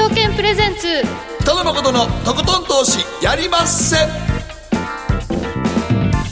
[0.00, 1.02] 証券プレゼンツ。
[1.40, 3.96] 北野誠のとことん投資やりまっせ。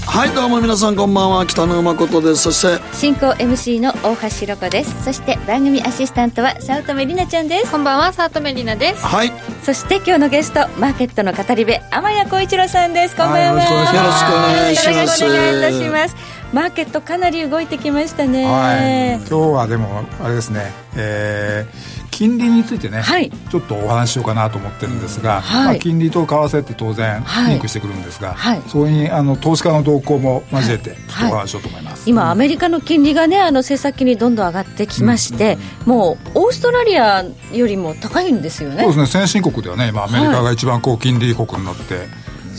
[0.07, 1.45] はいどうも皆さんこんばんは。
[1.47, 2.45] 北野誠です。
[2.45, 5.05] そして進行 MC の大橋ロコです。
[5.05, 7.71] そして番組アシスタントは早乙女里奈ちゃんです。
[7.71, 9.05] こんばんは早乙女里奈です。
[9.05, 9.33] はい。
[9.63, 13.17] そして今日のゲストマーケットの語り部天谷浩一郎さんです。
[13.17, 13.41] こんばんは。
[13.49, 14.99] よろしくお願いします。
[14.99, 16.17] よろしくお願いいたします。
[16.55, 18.47] マーケットかなり動いてきましたね。
[18.47, 19.15] はい。
[19.17, 20.73] 今日はでもあれですね。
[20.97, 23.31] えー金利についてね、はい。
[23.31, 25.65] ちょっとお話ししようかなと思ってるんですが、はい。
[25.67, 27.53] まあ、金利と為替って当然はい。
[27.53, 28.63] リンクしてくるんですが、はい。
[28.67, 38.83] それにあの投資家の動向も交えてお話ししようと思います、今アメリカの金利がねあの政策金利どんどん上がってきまして、もうオーストラリアよりも高いんですよね。
[38.83, 39.07] そうですね。
[39.07, 42.09] 先進国ではね今アメリカが一番高金利国になって、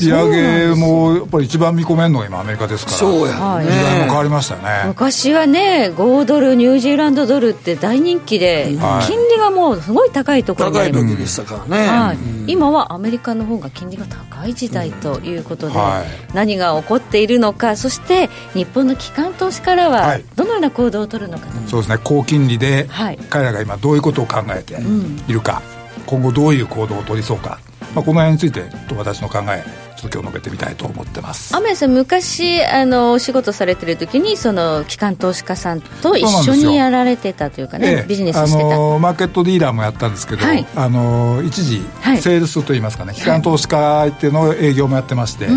[0.06, 2.98] 利上げもやっぱり一番見込めるのが今アメリカですから。
[2.98, 4.84] そうやはい時代も変ねわりましたよね。
[4.88, 9.08] 昔はね5ドルニュージーランドドルって大人気で、はい。
[9.08, 12.18] 金利がもうすごい高いところに高い時でしたからね、はい、
[12.52, 20.24] 今はアメリカの方が金利が高い時代ということで、は何が起こっているのかそして日本の機関投資家ははい。
[20.36, 22.00] どのような行動を取るのかと、そうですね。
[22.04, 23.18] 高金利ではい。
[23.30, 24.76] 彼らが今どういうことを考えて
[25.28, 25.62] いるか、
[26.06, 27.60] 今後どういう行動を取りそうか、
[27.96, 28.64] まあ、この辺について
[28.96, 29.64] 私の考え
[30.00, 31.54] ちょっと今日述べてみたいと思ってます。
[31.54, 40.66] アメさん昔あのお仕事されてる時にその機関投資家さんと一緒にやられてたというかね、ええビジネスしてた、あのマーケットディーラーもやったんですけど、はい。
[40.74, 42.22] あの一時、はい。
[42.22, 45.48] セールスといいますかね機関投資家相手の営業もやってまして、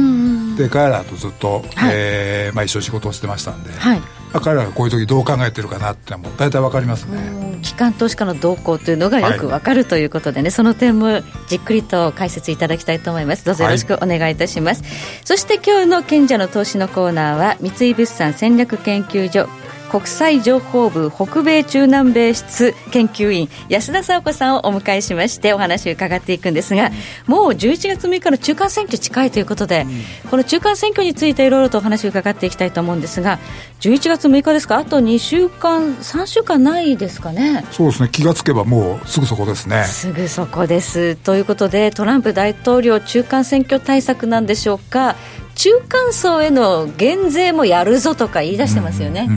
[0.61, 1.93] で彼らとずっと、はい。
[1.95, 4.01] えーまあ、一緒に仕事をしてましたんで、はい。
[4.01, 7.19] まあ彼らがこういう時どう考えてるかなってもう大体わかりますね、
[7.63, 13.45] 機関投資家の動向というのがよくわかるということでね、その点もじっくりと解説いただきたいと思います。
[13.45, 14.83] どうぞよろしくお願いいたします、
[15.25, 19.49] そして今日の賢者の投資のコーナーは三井物産戦略研究所
[19.93, 26.91] 国際情報部北米中南米室研究員安田沙子さんをお迎えしましてお話を伺っていくんですが
[27.27, 29.87] もう11月6日の中間選挙近いということで、
[30.31, 33.39] この中間選挙についていろいろとお話を伺っていきたいと思うんですが
[33.81, 34.79] 11月6日ですか？
[34.79, 37.63] あと2週間3週間ないですかね？
[37.71, 38.09] そうですね。
[38.11, 39.85] 気がつけばもうすぐそこですね。
[39.85, 41.17] すぐそこです。
[41.17, 45.17] ということでトランプ大統領中間選挙対策なんでしょうか？
[45.63, 49.29] 中間層への減税もやるぞとか言い出してますよね、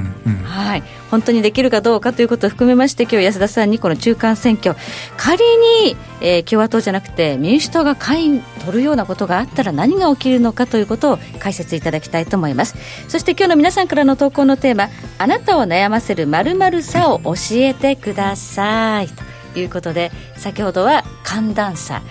[0.43, 4.75] はい、本当にできるかどうかということを含めまして今日安田さんにこの中間選挙。
[5.17, 5.43] 仮
[5.83, 12.75] に、えー共和党じゃなくて民主党が下院取るようなことがあったら何が起きるのかということを解説いただきたいと思います。
[13.07, 22.01] そして今日の皆さんからの投稿のテーマあなたを悩ませる〇〇さを教えてくださいということで先ほどは寒暖差、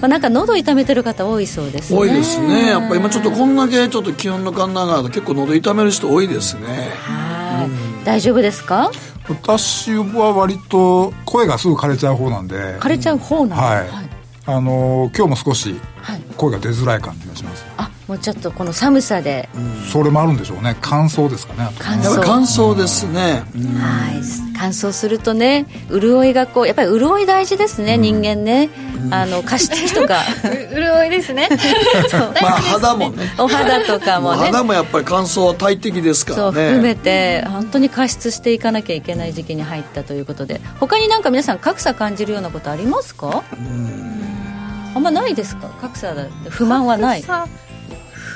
[0.00, 1.98] まあ、なんか喉痛めてる方多いそうですね。
[1.98, 2.68] 多いですね。
[2.68, 6.66] やっぱり今ちょっとこんだけちょっと気温の寒暖があると結構喉痛める人多いですね。
[7.02, 7.68] は
[8.02, 8.04] い。
[8.04, 8.90] 大丈夫ですか？
[9.28, 12.78] 私は割と声がすぐ枯れちゃう方なんで。
[12.78, 13.56] 枯れちゃう方なんだ。
[13.56, 13.86] はい、
[14.46, 16.22] あの今日も少しはい。
[16.36, 19.48] 声が出づらい感じがします、あもうちょっとこの寒さで。
[19.90, 20.76] それもあるんでしょうね。
[20.82, 22.04] 乾燥ですかね乾燥。
[22.04, 23.44] やっぱり乾燥ですね、はい、
[24.58, 28.68] 乾燥するとね潤いがこうやっぱり潤い大事ですね、人間ね、
[29.10, 30.20] あの加湿器とか。
[30.44, 31.48] う 潤いですね。
[32.42, 33.32] まあ肌もね。
[33.38, 34.46] お肌とかもね。
[34.46, 36.42] 肌もやっぱり乾燥は大敵ですからね。
[36.42, 40.60] そう含めて本当に加湿していかなきゃいけない時期に入ったということで。
[40.78, 43.42] 他になんか皆さん格差感じるようなことありますか？
[44.94, 45.68] あんまないですか？
[45.80, 47.22] 格差だ不満はない。
[47.22, 47.46] さ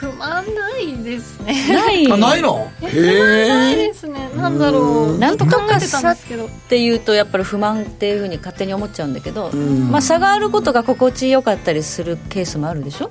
[0.00, 1.54] 不満ないですね。
[1.74, 2.12] ない。
[2.12, 2.70] あないの？
[2.80, 4.30] ないへえですね。
[4.36, 4.80] なんだろ
[5.16, 5.18] う。
[5.18, 6.46] なんとか考えてたんですけど。
[6.46, 9.50] っていうとやっぱり不満っていうふうに勝手に思っちゃうんだけど、
[9.90, 13.10] まあ、差があることが心地よかったりするケースもあるでしょ？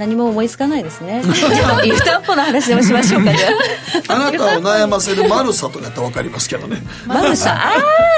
[0.00, 1.22] 何も思いつかないですね。
[1.22, 3.30] じゃあ湯たんぽの話でもしましょうか
[4.08, 6.82] あなたを悩ませるマルサとかやったら分かりますけどね。
[7.08, 7.52] あマルサ？
[7.52, 7.72] あ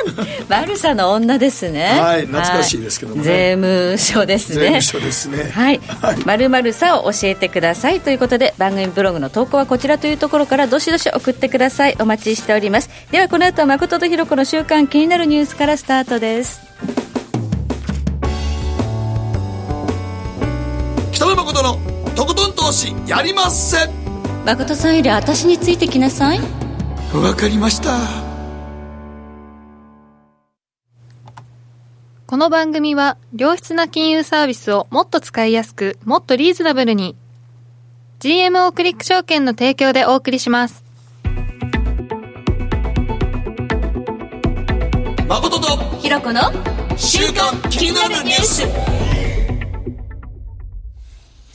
[0.06, 2.00] ーマルサの女ですね。
[2.00, 3.24] はい懐かしいですけどもね。
[3.24, 4.54] 税務署ですね。
[4.54, 5.50] 税務署ですね。
[5.52, 5.80] はい
[6.24, 11.96] 「まるまるさを教えてください」ということで番組ブログの投稿はこちらというところからどしどし送ってください。
[11.98, 12.88] お待ちしております。
[13.10, 16.60] ではこの後は誠とひろ子の週間気になるニュースからスタートです
[21.34, 21.78] 野誠の
[22.14, 23.90] とことん投資やりません。
[24.44, 26.40] 誠さんより私についてきなさい。
[27.14, 27.96] わかりました。
[32.26, 37.16] この番組は良質な金融サービスをもっと使いやすくもっとリーズナブルに。
[38.20, 40.84] GMO クリック証券の提供でお送りします。
[45.26, 46.40] 誠とひろ子の
[46.98, 49.31] 週刊気になるニュース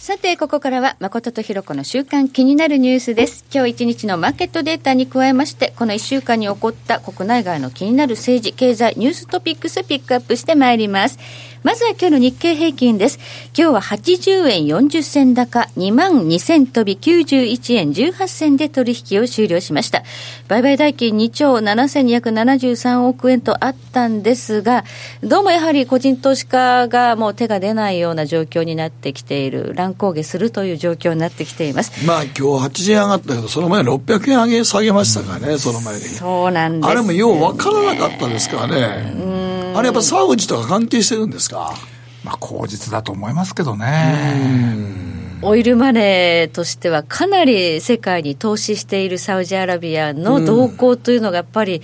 [0.07, 3.43] さて、ここからは、誠とひろ子の週間気になるニュースです。
[3.53, 11.19] 今日一日のマーケットデータに加えまして、この1週間に起こった国内外の気になる政治、経済、ニューストピックスピックアップしてまいります。
[11.63, 13.19] まずは今日の日経平均です。
[13.57, 20.03] 今日は80円40銭高、2万2000飛び91円18銭で取引を終了しました。
[20.47, 24.83] 売買代金2兆7273億円とあったんですが、
[25.23, 32.05] どうもやはり個人投資家がもう手が出ないような状況になってきている、乱高下するという状況になってきています。
[32.05, 36.01] まあ今日80円上がったけど、その前600円上げ、下げましたからね、うん、その前に。
[36.01, 39.56] そうなんです、ね、あれもよう分からなかったですからね。
[39.77, 41.75] あれやっぱサウジとか関係してるんですか？
[42.23, 45.37] まあ口実だと思いますけどね。
[45.43, 51.83] オイルマネーとしてはかなり世界に投資しているサウジアラビアの動向というのがやっぱり、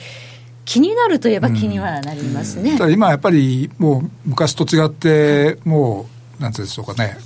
[0.65, 6.07] 気になるといえば気にはなりますね、うん、今やっぱりもう昔と違って、も
[6.39, 7.17] うなんていうんでしょうかね。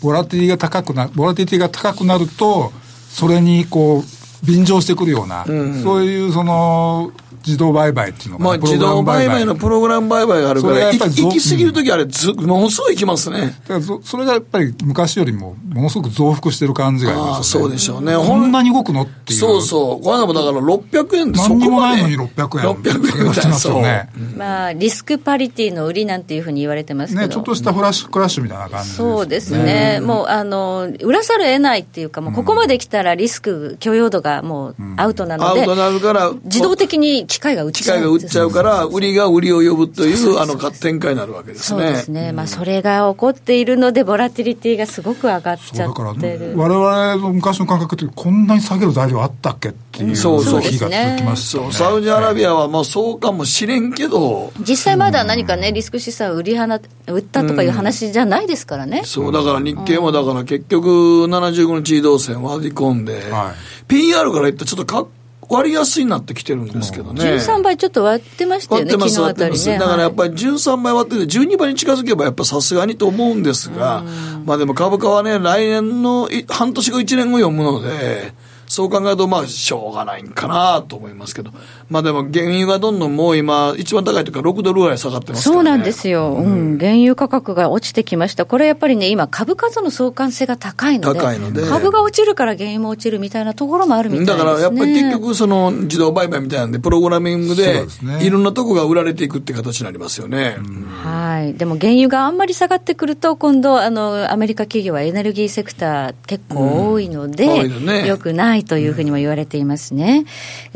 [0.00, 2.72] ボラティが高くなボラティティが高くなると
[3.10, 7.12] それにこう便乗してくるような、うん、そういうその
[7.46, 13.58] 自動売買っていうのが、まあ、自動売買のプログラム売買があるから、行き過ぎるときあれず、ものすごい行きますね。
[13.68, 18.14] だからそれがやっぱり昔よりも、ものすごく増幅してる感じがあります、ね、あそうでしょうね。
[18.14, 19.38] こんなに動くのっていう。
[19.38, 20.04] そうそう。
[20.04, 22.74] この間もだから600円で何にもないのに600円。
[22.74, 24.08] 600円してますよ ね。
[24.36, 27.26] まあ、リスクパリティの売りなんていうふうに言われてますけど。
[27.26, 30.00] ね、ちょっとしたフラッシュクラッシュみたいな感じです、ね、そうですね。
[30.00, 41.82] もう、あの、売らざるを得ないっていうか、もうここまで来たらリスク許容度がもうアウトなので、アウトなるから、自動的に機械が打ち機械が売っちゃうから、売りが売りを呼ぶという、あの、展開になるわけですね。
[41.82, 42.32] そうですね。
[42.32, 46.58] まあ、それが起こっているので、ボラティリティがすごく上がっちゃってる。
[46.58, 56.64] われわれの昔の感覚って、こんなに下げる材料あったっけっていう、そうそう日が続きます、ね、サウジアラビアはまあそうかもしれんけど、実際まだ何かね、リスク資産売り放
[57.06, 59.02] 売ったとかいう話じゃないですからね。
[59.04, 60.88] そう、だから日経もだから結局、
[61.26, 65.06] 75日移動線割り込んで、はい、PR から言ったらちょっとかっ
[65.54, 67.22] 割安になってきてるんですけどね。
[67.22, 69.66] 13倍ちょっと割ってましたよね、割ってます、割ってます。
[69.66, 74.02] だからやっぱり13倍割ってて、12倍に近づけばやっぱさすがにと思うんですが、
[74.44, 78.34] まあでも株価はね、来年の半年後、1年後読むので、
[78.66, 81.52] そう考えると、まあ、しょうがないんかなと思いますけど、
[81.88, 91.66] まあでも、原油がどんどんもう今、一番高いというか、6ドルぐらい下がってますから、ね、そうなんですよ、うん、原油価格が落ちてきました、これやっぱりね、今、株価との相関性が高いので、高いので。
[91.68, 97.84] 株が落ちるから原油も落ちるみたいなところもあるみたいです、ね、だからやっぱり結局、その自動売買みたいなんで、プログラミングで、
[98.20, 100.56] いろんなとこが売られていくって形になりますよね。
[101.02, 101.54] はい。
[101.54, 107.86] でも原油があんまり下がってくると、今度あの、アメリカ企業はエネルギーセクター、結構多いので、うん。
[107.86, 110.24] ね、よくないというふうにも言われていますね。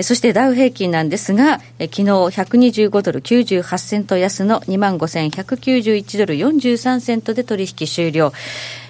[0.02, 8.32] そしてダウ平均なんですが、昨日125ドル98セント安の2万5191ドル43セントで取引終了。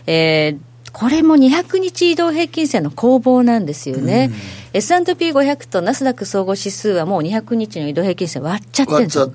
[0.06, 4.30] えーこれも200日移動平均線の攻防なんですよね。
[4.32, 9.30] うん、S&P500 とナスダック総合指数はもう200日の移動平均線割っちゃってるんですよ。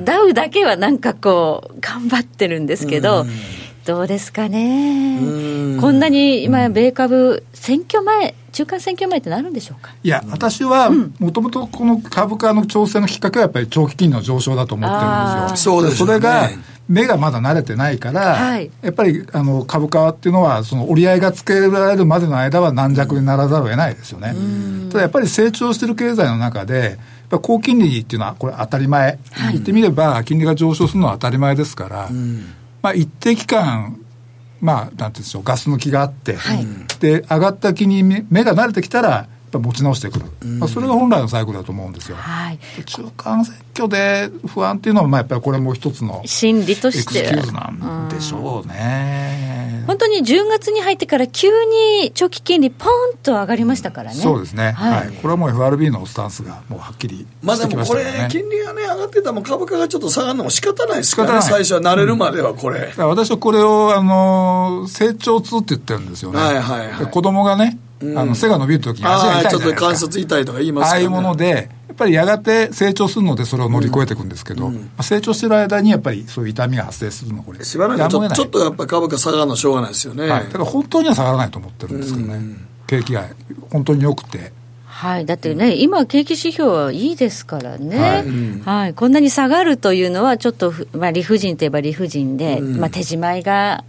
[0.00, 3.30] ダウだけはなんかこう、頑張ってるんですけど、うん
[3.84, 5.18] どうですかね、
[5.78, 9.92] こんなに今、米株、選挙前、中間選挙前ってなるんでしょうか？
[10.02, 15.74] いや、私はもともとこの株価の調整のきっかけは、やっぱり長期金利の上昇だと思ってるんですよ。
[15.74, 16.48] そうです、ね、それが
[16.88, 24.34] 目がまだ慣れてないから、はい、やっぱりあの株価っていうのは、その折り合いがつけられるまでの間は軟弱にならざるを得ないですよね。
[24.90, 26.98] ただやっぱり成長している経済の中で、
[27.42, 32.08] 高金利っていうのは、これ、当たり前、はい、言ってみれば、金利が上昇するのは当たり前ですから、
[32.80, 33.98] まあ、一定期間、
[34.64, 36.66] まあ、なんていうんでしょう、ガス抜きがあって、はい、
[36.98, 40.26] で、上がった気に目が慣れてきたら、ぱ持ち直してくる、
[40.58, 42.16] まあ、それが本来のサイクルだと思うんですよ。
[42.16, 49.64] はい、中間選挙で不安っていうのは、まあ、やっぱりこれも一つの心理としてエクスキューズなんでしょうね。
[49.86, 51.48] 本当に10月に入ってから急
[52.02, 54.16] に長期金利ポンと上がりましたからね。
[54.16, 54.72] そうですね。
[54.72, 55.06] はい。
[55.06, 62.92] はい、これはもう FRB のスタンスがもうはっきり、ね、まあでもこれ、金利がね、上がってたら株価がちょっと下がるのも仕方ないですからね、最初は慣れるまではこれ。
[62.96, 66.40] うん、私はこれを、あの、成長痛って言ってるんですよね。
[66.40, 67.06] はいはいはい。
[67.06, 74.74] 子供がね、あの背が伸びるときに足が痛いちょっと関節痛いとか言いますね、ああいうもので、やっぱりやがて成長するので、それを乗り越えていくんですけど、うん。
[74.74, 80.26] うん、成長してる間にやっぱりそういう痛みが発生するの、これ、しばらくちょちょっとやっぱり株価下がるのしょうがないですよね。
[80.26, 83.26] はい、だから本当には下がらないと思ってるんですけどね、うん、景気が
[83.70, 84.52] 本当に良くて。
[84.86, 87.98] はい、だってね、今、景気指標はいいですからね、
[88.64, 93.84] はい、はい、こんなに下がるというのは、ちょっと、まあ、理不尽といえば理不尽で、まあ、手仕舞いが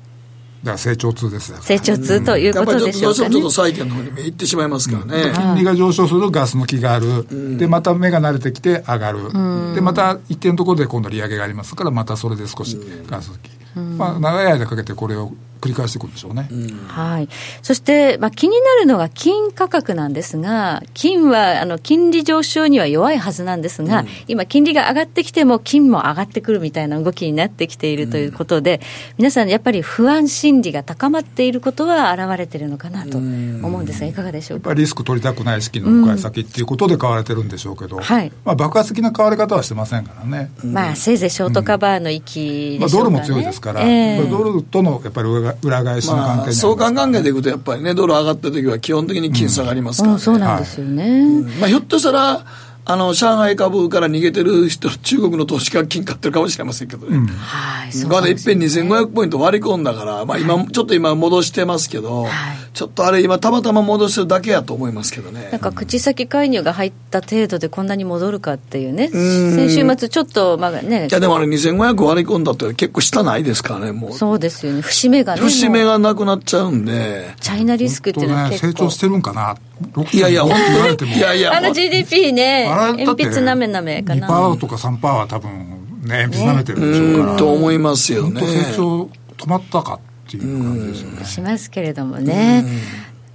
[0.71, 15.31] ら成長痛です成長痛ということでしょうか、ね、ちょっと債券の方に行ってしまいますからね、うん、金利が上昇するガス抜きがある、うん、でまた目が慣れてきて上がる、うん、でまた一定のところで今度利上げがありますからまたそれで少しガス抜き、まあ、長い間かけてこれを
[15.61, 16.47] 繰り返していくんでしょうね。
[16.51, 17.29] うん、はい。
[17.61, 28.79] そして、まあ、気になるのが金価格なんですが、金は、あの、金利上昇には弱いはずなんですが、うん、今、金利が上がってきても、金も上がってくるみたいな動きになってきているということで、うん、
[29.19, 34.69] 皆さん、やっぱり不安心理が高まっていることは現れているのかなと思うんですが、いかがでしょうか？
[34.69, 38.31] やっぱりリスク取りたくない資金のお買い先っていうことで買われてるんでしょうけど、はい。
[38.43, 40.51] まあ、爆発的な買われ方はしてませんからね。
[40.63, 45.29] まあ、せいぜいショートカバーの域ね、まあ、ドルも強いですから、えー、ドルとのやっぱり
[45.61, 50.13] 裏返しの関係係に相関関係でいくと、やっぱりね、ドル上がった時は基本的に金下がりますから、ね。
[50.13, 51.41] うん、そうなんですよね。
[51.59, 52.45] まあ、ひょっとしたら、
[52.87, 57.17] あの、上海株から逃げてる人、中国の投資家金買ってるかもしれませんけどね。
[57.17, 58.05] うん、はい。
[58.05, 62.31] まだいっぺん2500ポイント割り込んだから、まあ今、ちょっと今戻してますけど、はい、
[62.75, 65.49] ちょっとあれ今たまたま戻してるだけやと思いますけどね。
[65.51, 69.07] なんか口先介入が入った程度でこんなに戻るかっていうね。
[69.07, 71.07] 先週末ちょっと、まあね。
[71.09, 74.13] いやでもあれ2500割り込んだって結構下ないですからね、もう。
[74.13, 74.81] そうですよね。
[74.81, 75.41] 節目がね。
[75.41, 77.33] 節目がなくなっちゃうんで。
[77.41, 79.57] チャイナリスクっていうのは結構、ね、成長してるんかな。
[80.13, 80.53] いやいや、本
[80.97, 81.13] 当に。
[81.17, 81.57] いやいや。
[81.57, 84.27] あの GDP ね、鉛筆なめなめかな。
[84.27, 85.51] 2%とか3%は多分
[86.03, 87.37] ね、鉛筆なめてるんでしょうから。
[87.37, 88.41] と思いますよね。
[88.41, 91.25] 成長止まったかっていう感じですよね。
[91.25, 92.65] しますけれどもね。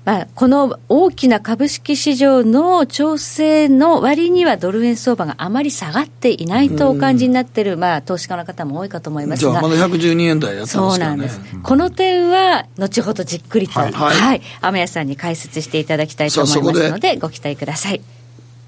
[0.05, 9.53] まあ、この大きな株式市場の調整の割にはドル円相場があまり下がっていないとお感じになっている、まあ、投資家の方も多いかと思いますが。
[9.53, 11.29] じゃあまだ112円台やってますからね。
[11.29, 11.63] そうなんです。
[11.63, 18.01] この点は、後ほどじっくりと、はい、はいはい、雨谷さんに解説していただきたいと思いますので、ご期待ください。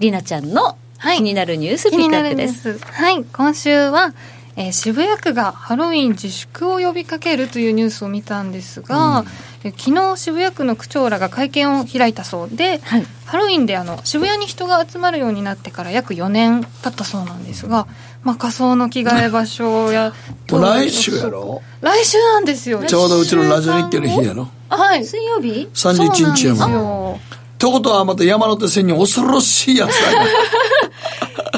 [0.00, 0.76] りなちゃんの
[1.16, 2.78] 気になるニュースピックアップです。
[2.78, 4.12] はい、今週は、
[4.56, 9.20] えー、渋谷区がハロウィン自粛を呼びかけるというニュースを見たんですが、
[9.64, 9.72] うん。
[9.72, 17.86] 昨日渋谷区の区長らが会見を開いたそうで、はい、ハロウィンであの渋谷に人が集まるようになってから約4年経ったそうなんですが、
[18.24, 20.12] まあ、仮装の着替え場所や
[20.50, 21.62] 来週やろ？
[21.80, 22.82] 来週なんですよ。
[22.84, 24.48] ちょうどうちのラジオ日経の日やろ？
[24.68, 25.04] はい。
[25.04, 27.14] 水曜日？31日やもん。
[27.14, 27.18] っ
[27.58, 30.18] てことはまた山手線に恐ろしいやつだよ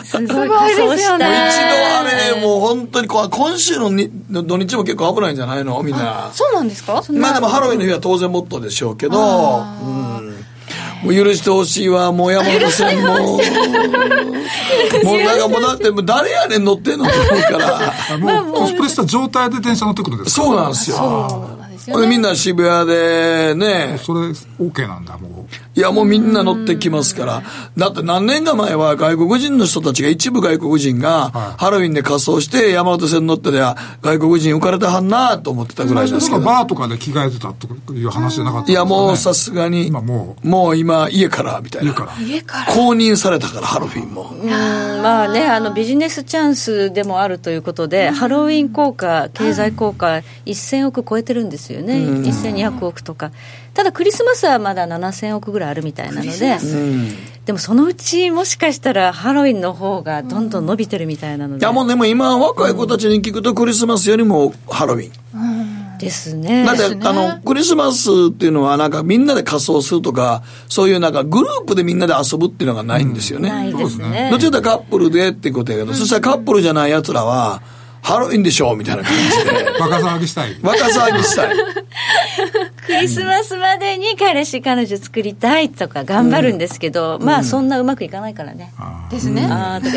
[0.03, 0.29] すごい
[0.69, 0.97] ですよね。
[0.97, 2.03] 一度あ
[2.35, 5.83] れ、もう本当にこ今週のに土日も結構危ないんじゃないの？
[5.83, 6.31] みんな。
[6.33, 7.03] そうなんですか？
[7.13, 10.35] まあでもハロウィンの日は当然もっとでしょうけど、うん。
[11.05, 13.05] もう許してほしいわ、もう山手線も。
[13.05, 13.39] もう
[15.23, 18.19] なんかもうだって誰やねん乗ってんのと思うから。
[18.19, 20.45] もうコスプレした状態で電車乗ってくるんですか？
[20.47, 21.59] そうなんですよ。
[21.71, 22.07] ですよね。
[22.09, 23.99] みんな渋谷でね。
[24.03, 24.21] それ
[24.59, 25.33] OK なんだ、もう。
[25.77, 27.43] いや、もうみんな乗ってきますから。
[27.77, 36.43] だって何年か前は外国人の人たちが、一部外国人が、ハロウィンで仮装して山手線乗ってりゃ、外国人浮かれたはんなと思ってたぐらいですけど。
[36.43, 39.89] バーとかで着替えてたという話じゃなかった、ね、いや、もうさすがに。
[39.89, 40.49] 今もう。
[40.49, 41.91] もう今、家から、みたいな。
[41.91, 42.25] 家から。
[42.25, 42.73] 家から。
[42.73, 44.31] 公認されたから、ハロウィンも。
[44.31, 51.97] うん、まあね、あの、ビジネスチャンスでもあるということで、ハロウィン効果、経済効果、1000億超えてるんですよね。
[51.97, 53.33] 1200億とか、
[53.75, 56.59] ただクリスマスはまだ7000億ぐらいあるみたいなので、
[57.47, 61.61] でもそのうちもしかしたらハロウィンの方がどんどん伸びてるみたいなので。
[61.61, 65.75] いやもうでも今若い子たちに聞くとクリスマスよりもハロウィン。
[65.99, 66.65] ですね。
[66.65, 73.49] だって、あの、クリスマスっていうのはなんかみんなで仮装するとか、そういうなんかグループでみんなで遊ぶっていうのがないんですよね。
[73.49, 74.29] ないですね。
[74.31, 77.63] どっちかとカップルでってことやけど、そしたらカップルじゃない奴らは、
[78.03, 79.71] ハロウィンでしょみたいな感じで。
[79.81, 80.55] バカ騒ぎしたい。
[80.61, 81.57] バカ騒ぎしたい。
[82.87, 88.73] クリスマスまでに彼氏彼女作りたいとか頑張るんですけど、うん、まあそんなうまくいかないからね。
[89.11, 89.47] ですね。
[89.47, 89.97] ああ、です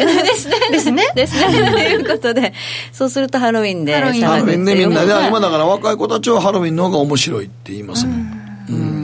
[0.50, 0.56] ね。
[0.72, 1.04] ですね。
[1.16, 1.72] ですね。
[1.72, 2.54] ということで、
[2.92, 3.94] そうするとハロウィンで。
[3.94, 8.16] ハロウィンでみんなで、今だから若い子たちはハロウィンの方が面白いって言いますもん。
[8.70, 8.98] うん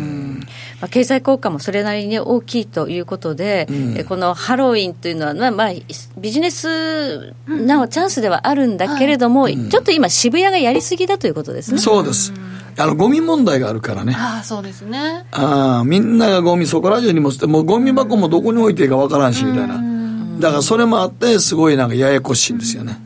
[0.84, 5.72] まあ、経済効果もそれなりに大きいということで、うん、このハロウィンというのは、まあ、まあ、
[6.18, 11.78] ビジネスなチャンスではあるんだけれども、はい、ちょっと今、渋谷がやりすぎだということですね。
[11.78, 12.34] そうです。
[12.78, 14.16] あの、ゴミ問題があるからね。
[14.18, 15.26] ああ、そうですね。
[15.32, 19.82] ああ、みんながゴミ、そこら中にも捨て、もうゴミ箱もどこに置いていいかわからんし、みたいな。
[20.40, 23.00] だからそれもあって、すごいなんかややこしいんですよね。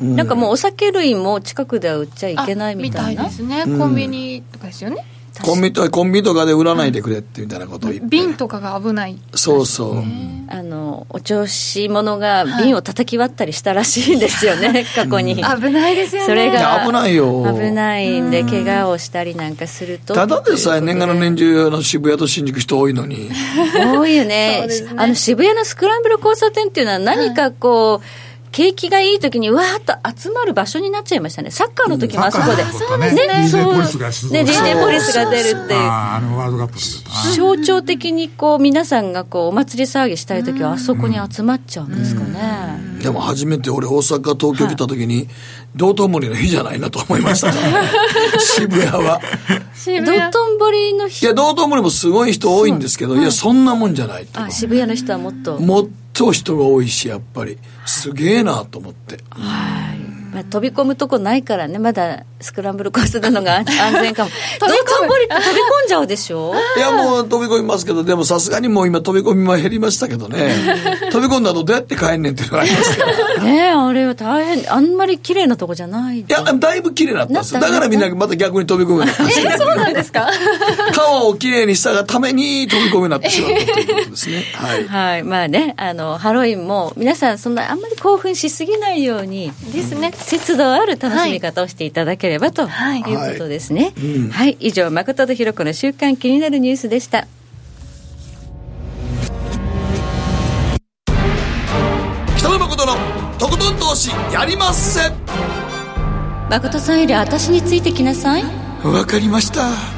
[0.00, 3.10] なんかもうお酒類も近くでは売っちゃいけないみたいな。
[3.10, 3.64] みたいですね。
[3.64, 5.04] コンビニとかですよね。
[5.42, 10.04] コンビコンビニとかで売らないでくれってみたいなことを言って、瓶とかが危ないそうそう、
[10.48, 16.26] あのお調子者が瓶を叩き割ったりしたらしいんですよね、過去に、危ないですよね。
[16.26, 17.44] それが危ないよ。
[17.52, 18.20] 危ない。
[18.20, 18.30] ん。
[18.30, 23.30] で怪我をしたりなんかするとただでさえ年がら年中の渋谷と新宿人多いのに。
[23.94, 24.36] 多いよね。
[24.36, 24.66] ね、
[24.96, 31.50] あの渋谷のスクランブル交差点っていうのは何かこう、景気がいい時にわーっと集まる場所になっちゃいましたね。
[31.50, 32.64] サッカーの時もあそこで。
[32.64, 33.26] そうですね。
[33.26, 34.32] ね、そう。
[34.32, 35.80] ね、リーデーポリスが出るっていう。
[35.80, 36.78] あのワールドカップ
[37.36, 42.96] 象徴的にこう、皆さんがこう、お祭り騒ぎしたい時はあそこに集まっちゃうんですかね。
[43.02, 45.28] でも初めて俺大阪、東京来た時に、
[45.74, 47.52] 道頓堀の日じゃないなと思いました
[48.40, 49.20] 渋谷は。
[49.20, 55.58] 道頓堀の日いや、道頓堀もすごい人多いんですけど、いや、そんなもんじゃないあ、渋谷の人はもっと。
[55.60, 55.90] もっと
[56.32, 57.58] 人が多いし、やっぱり。
[57.84, 59.18] すげえなと思って。
[59.30, 60.05] はい。
[60.36, 63.64] まあ、飛び込むとこないからね、まだスクランブルコースなのが 安
[64.02, 64.30] 全かも。
[64.60, 66.54] 道頓堀って飛び込んじゃうでしょ？
[66.76, 70.54] いや、もう飛び込みますけど、でもさすがにもう今飛び込みも減りましたけどね。
[71.10, 73.42] 飛び込んだとどうやって帰んねんっていうのがありますから。
[73.44, 80.28] ねあれは大変、あんまり綺麗なとこじゃないいや、だいぶ綺麗だったんですだからみんなまた逆に飛び込むようになったんですえそうなんですか？
[80.92, 84.44] 川をきれいにしたがために飛び込むようになってしまったということですね。
[84.54, 84.86] はい。
[84.88, 85.22] はい。
[85.22, 90.12] まあね、あの、ハロウィンも皆さんそんなあんまり興奮しすぎないように、ですね。
[90.26, 93.00] 節度ある楽しみ方をしていただければとい。
[93.00, 93.84] うことですね。
[93.84, 94.30] はい、うん。
[94.30, 97.28] はい、以上、誠とひろ子の週刊気になるニュースでした。
[102.36, 102.94] 北野誠の
[103.38, 105.12] とことん投資やりまっせ。
[106.50, 108.44] 誠さんより私についてきなさい。
[108.82, 109.95] わかりました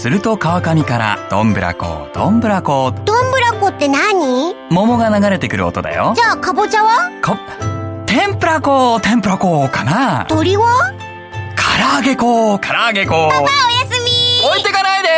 [0.00, 2.90] すると川上からどんぶらこどんぶらこ。
[3.04, 4.54] どんぶらこって何？
[4.70, 6.14] 桃が流れてくる音だよ。
[6.16, 7.10] じゃあかぼちゃは？
[7.20, 7.38] か
[8.06, 10.24] 天ぷら粉天ぷら粉かな。
[10.26, 10.94] 鳥は？
[11.54, 13.48] 唐揚げ粉唐揚げ粉パパおや
[13.94, 14.48] すみ。
[14.48, 15.08] 置いてかないで。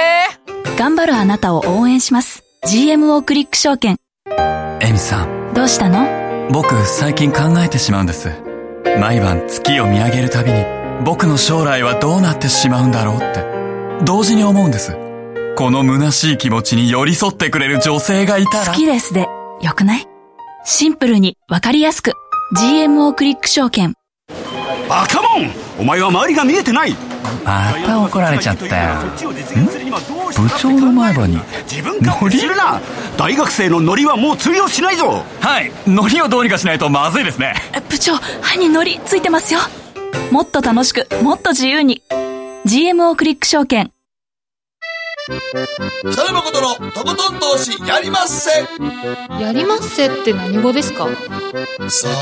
[0.77, 2.43] 頑張るあなたを応援します。
[2.67, 3.99] GMO クリック証券。
[4.81, 5.55] エミさん。
[5.55, 6.51] どうしたの？
[6.51, 8.33] 僕最近考えてしまうんです。
[8.99, 10.65] 毎晩月を見上げるたびに
[11.05, 13.52] 僕の将来はどうなってしまうんだろうって
[14.05, 14.97] 同時に思うんです。
[15.57, 18.67] この虚しい気持ちに寄り添ってくれる女性がいたら。
[18.67, 19.29] 好きですで
[19.61, 20.07] よくない？
[20.65, 22.13] シンプルにわかりやすく。
[22.57, 23.95] GMO クリック証券。
[24.89, 25.51] バカモン！
[25.79, 26.97] お前は周りが見えてない！
[27.45, 28.95] また怒られちゃったよ。
[30.37, 31.39] 部長の前歯に
[31.71, 32.81] 自分かするな！
[33.17, 35.25] 大学生のノリはもう通用しないぞ！
[35.41, 35.71] はい。
[35.87, 37.55] ノリをどうにかしないとまずいですね。
[37.89, 39.61] 部長歯にノリついてますよ。
[40.33, 42.03] もっと楽しくもっと自由に
[42.64, 43.90] GMO クリック証券。
[46.00, 48.50] 北野誠のとことん投資やりまっせ。
[49.42, 51.09] やりまっせって何語ですか？
[51.88, 52.12] さあ。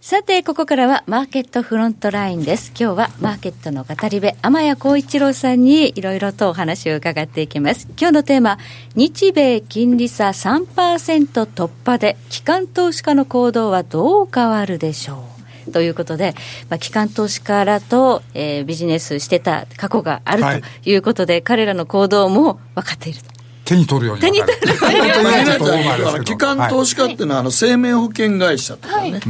[0.00, 2.70] さて、ここからはマーケットフロントラインです。
[2.70, 7.86] 今日はマーケットの語り部、天谷幸一郎さんにいろいろとお話を伺っていきます。
[7.96, 8.58] 今日のテーマ、
[8.96, 15.31] 日米金利差3%突破で、機関投資家の行動はどう変わるでしょう？
[15.72, 16.34] ということで、
[16.68, 20.42] まあ、機関投資家らと、えー、ビジネスしてた過去がある
[20.84, 20.94] とい。
[20.96, 23.32] うことで、はい、彼らの行動も分かっていると。
[23.64, 29.20] 手に取るように手に取る機関投資家っていうのは、あの生命保険会社とかね、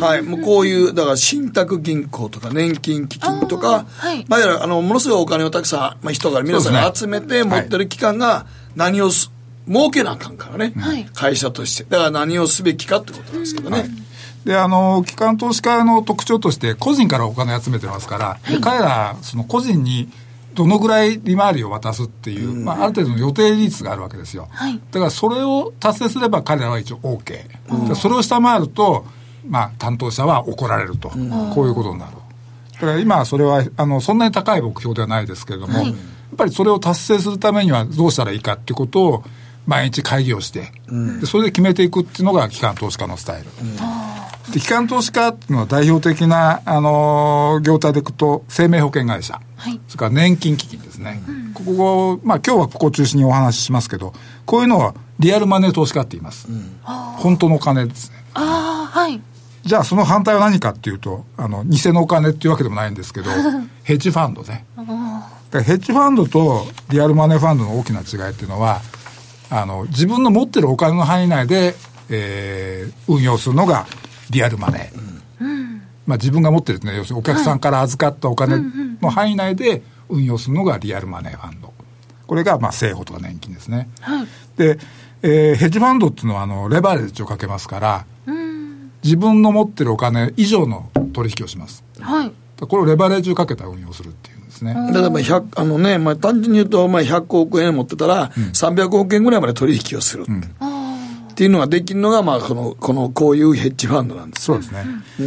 [0.00, 9.30] はい、もうこういうだから信託銀行とか年金基金とか、はい、まあ、あのものすごいお金をたくさん、まあ、人が皆さんが集めて持ってる機関が何をす
[9.68, 11.84] 儲けなあかんからね、はい、会社として。
[11.84, 13.90] だから何をすべきかってことなんですけどね、はい
[14.44, 20.08] で、あの、機関投資家の特徴として、個人からお金集めてますから、はい、彼ら、その個人に、
[20.54, 24.48] どのぐらい利回りを渡すっていう、うん、まあ、ある程度の予定利率があるわけですよ。
[24.50, 27.38] はい、だからそれを達成すれば彼らは一応 OK。
[27.88, 29.06] うん、それを下回ると、
[29.48, 32.12] まあ、担当者は怒られると、うん、こういうことになる。
[32.74, 35.96] だから今、それはあのそんなに高い目標ではないですけれども、はい、やっ
[36.36, 39.24] ぱりそれを達成するためにはどうしたらいいかっていうことを、
[39.66, 40.72] 毎日会議をして、
[41.20, 43.48] でそれで決めていくっていうのが機関投資家のスタイル。
[44.50, 54.12] で機関投資家っていうのは代表的な、あのー、業態でいくと生命保険会社、はい、それから年金基金ですね、うん、ここまあ今日はここを中心にお話ししますけど
[54.44, 58.16] こういうのはリアルマネー投資家って言います、うん、本当のお金ですね。
[58.34, 59.20] ああはい。
[59.64, 63.30] じゃあその反対は何かっていうとあの偽のお金っていうわけでもないんですけど
[63.84, 64.64] ヘッジファンドね。
[65.52, 68.80] ヘッジファンドとリアルマネーファンドの大きな違いっていうのは
[69.50, 71.76] あの自分の持ってるお金の範囲内で、
[72.08, 73.86] えー、運用するのが
[74.30, 75.44] リアルマネー。
[75.44, 78.62] うん、まあ、自分が持ってるですね、要するにお客さんから預かったお金
[79.00, 81.72] の範囲内で運用するのがリアルマネーファンド。
[82.26, 83.90] これが、まあ、政府とか年金ですね。
[84.00, 84.78] はい、で、
[85.22, 91.84] えー、ヘッジファンドっていうのは、あの、レバレッジをかけますから、うん、自分の持ってるお金以上の取引をします。
[92.00, 92.32] はい。
[92.60, 94.42] これをレバレッジをかけた運用するっていう。
[94.52, 94.74] ですね。
[94.74, 100.26] だからまああのね、まあ単純に言うと、まあ100億円持ってたら、300億円ぐらいまで取引をする。
[100.28, 100.42] うん
[101.42, 104.44] っていうのができるのが、まあ、この、この、こういうヘッジファンドなんです。
[104.44, 104.84] そうですね。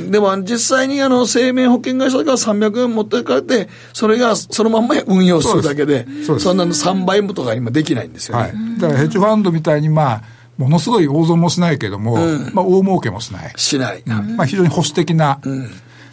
[0.09, 8.43] でも、実際に、あの、生命保険会社が300円持ってかれて、それがそのまんま運用するだけで、そそんなの3倍もとか今できないんですよね。
[8.43, 8.53] はい。
[8.79, 10.23] だからヘッジファンドみたいに、まあ、
[10.57, 13.53] ものすごい大損もしないけども、うん、まあ、大儲けもしない。
[13.57, 14.01] しない。
[14.07, 15.41] うん、まあ、非常に保守的な。
[15.43, 15.69] うん、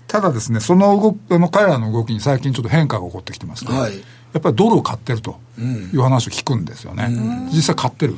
[0.09, 4.01] ただですね、その動き、あの、彼らの動きに最近ちょっと変化が起こってきてまして、はい、や
[4.39, 7.09] っぱりドルを買ってるという話を聞くんですよね。
[7.53, 8.17] 実際買ってる。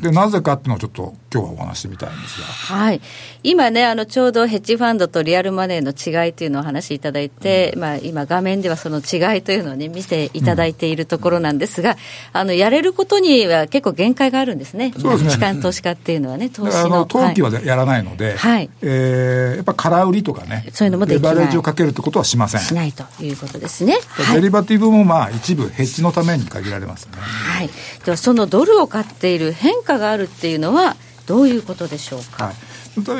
[0.00, 2.46] で、なぜかっていうのをちょっと今日はお話してみたいんですが。
[2.46, 3.00] はい。
[3.42, 11.96] 今ね、あの、ちょうどヘッジファンドとリアルマネーの違いというのをお話しいただいて、うん、まあ、今画面ではその違いというのをね、見せていただいているところなんですが、うん、
[12.32, 14.94] あの、やれることには結構限界があるんですね。
[14.98, 15.30] そうですね。
[15.30, 17.04] 機関投資家っていうのはね、投資の。
[17.04, 18.70] 投機はやらないので、はい。
[18.80, 21.32] えー、やっぱ空売りとかね、そういうのもできない。
[21.32, 22.60] レバレッジをかけるってことはしません。
[22.62, 23.98] しないということですね。
[24.32, 27.12] デリバティブもまあ、一部ヘッジのために限られますね。
[27.18, 27.70] はい。
[28.04, 30.96] では、そのドルを買っている変化があるっていうのは、
[31.26, 32.46] どういうことでしょうか？
[32.46, 32.52] は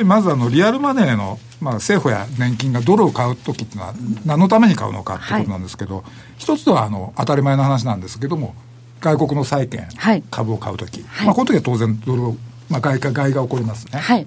[0.01, 0.03] い。
[0.05, 3.93] まずあのリアルマネーの、まあ、政府や年金がドルを買うときっていうのは
[4.25, 6.05] 何のために買うのかってことなんですけど、はい、
[6.37, 8.55] 一つはあの当たり前の話なんですけども
[9.01, 12.37] 外国の債券、はい、株を買うとき、はい、まあ、この時は当然ドルを、
[12.69, 14.25] まあ、外貨買いが起こりますね、はい、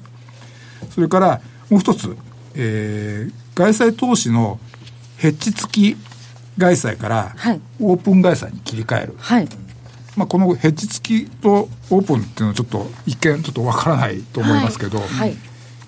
[0.90, 2.16] それからもう一つ、
[2.54, 4.60] えー、外債投資の
[5.16, 5.96] ヘッジ付き
[6.58, 7.34] 外債から
[7.80, 9.48] オープン外債に切り替える、はい
[10.20, 15.08] まあ、このヘッジ付きとオープンっていうのはちょっと一見ちょっとわからないと思いますけど、はい。
[15.08, 15.36] はい、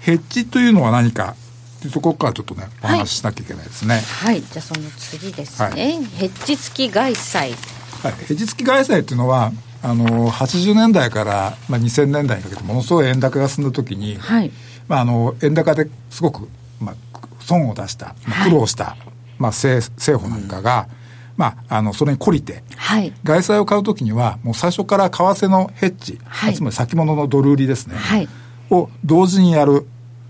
[0.00, 1.36] ヘッジというのは何か
[1.82, 4.00] というところからちょっとねお話ししなきゃいけないですね。
[4.00, 7.50] はい、じゃあその次ですね、ヘッジ付き外債。
[7.50, 14.50] はい、ヘッジ付き外債っていうのはあの80年代から、まあ、2000年代にかけてものすごい円高が進んだ時に、はい。
[14.88, 16.48] まあ、あの円高ですごく、
[16.80, 18.98] まあ、損を出した、まあ、苦労した、はい、
[19.38, 21.01] まあ、政政府なんかが、うん
[21.36, 28.28] まあ、あの、それに懲りて、はい、外債を買うときには、もう最初から為替のヘッジ、はい、つまり先物のドル売りですね、はい、
[28.70, 29.86] を同時にやる、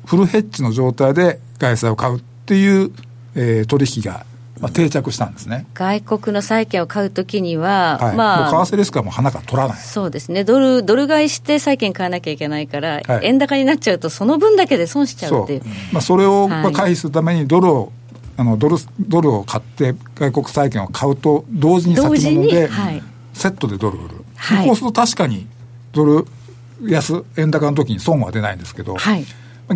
[0.07, 2.93] フルヘッジの状態で外債を買うっていう、
[3.35, 4.27] えー、取引が、
[4.61, 5.67] まあ、定着したんですね。
[5.75, 9.79] 外国の債券を買うときには、はい、まあ、為替リスクはもう鼻から取らない。
[9.79, 15.63] そうですね、ドルドル買いして債券買わなきゃいけないから、はい、円高になっちゃうと、その分だけで損しちゃうっていう。
[15.93, 17.93] まあ、それを回避するために、ドルを
[18.43, 22.69] あのドルドルを買って外国債券を買うと同時に先物で
[23.33, 25.47] セットでドル売る、はい、こうすると確かに
[25.93, 26.27] ドル
[26.85, 29.25] 安円高の時に損は出ないんですけど、はい、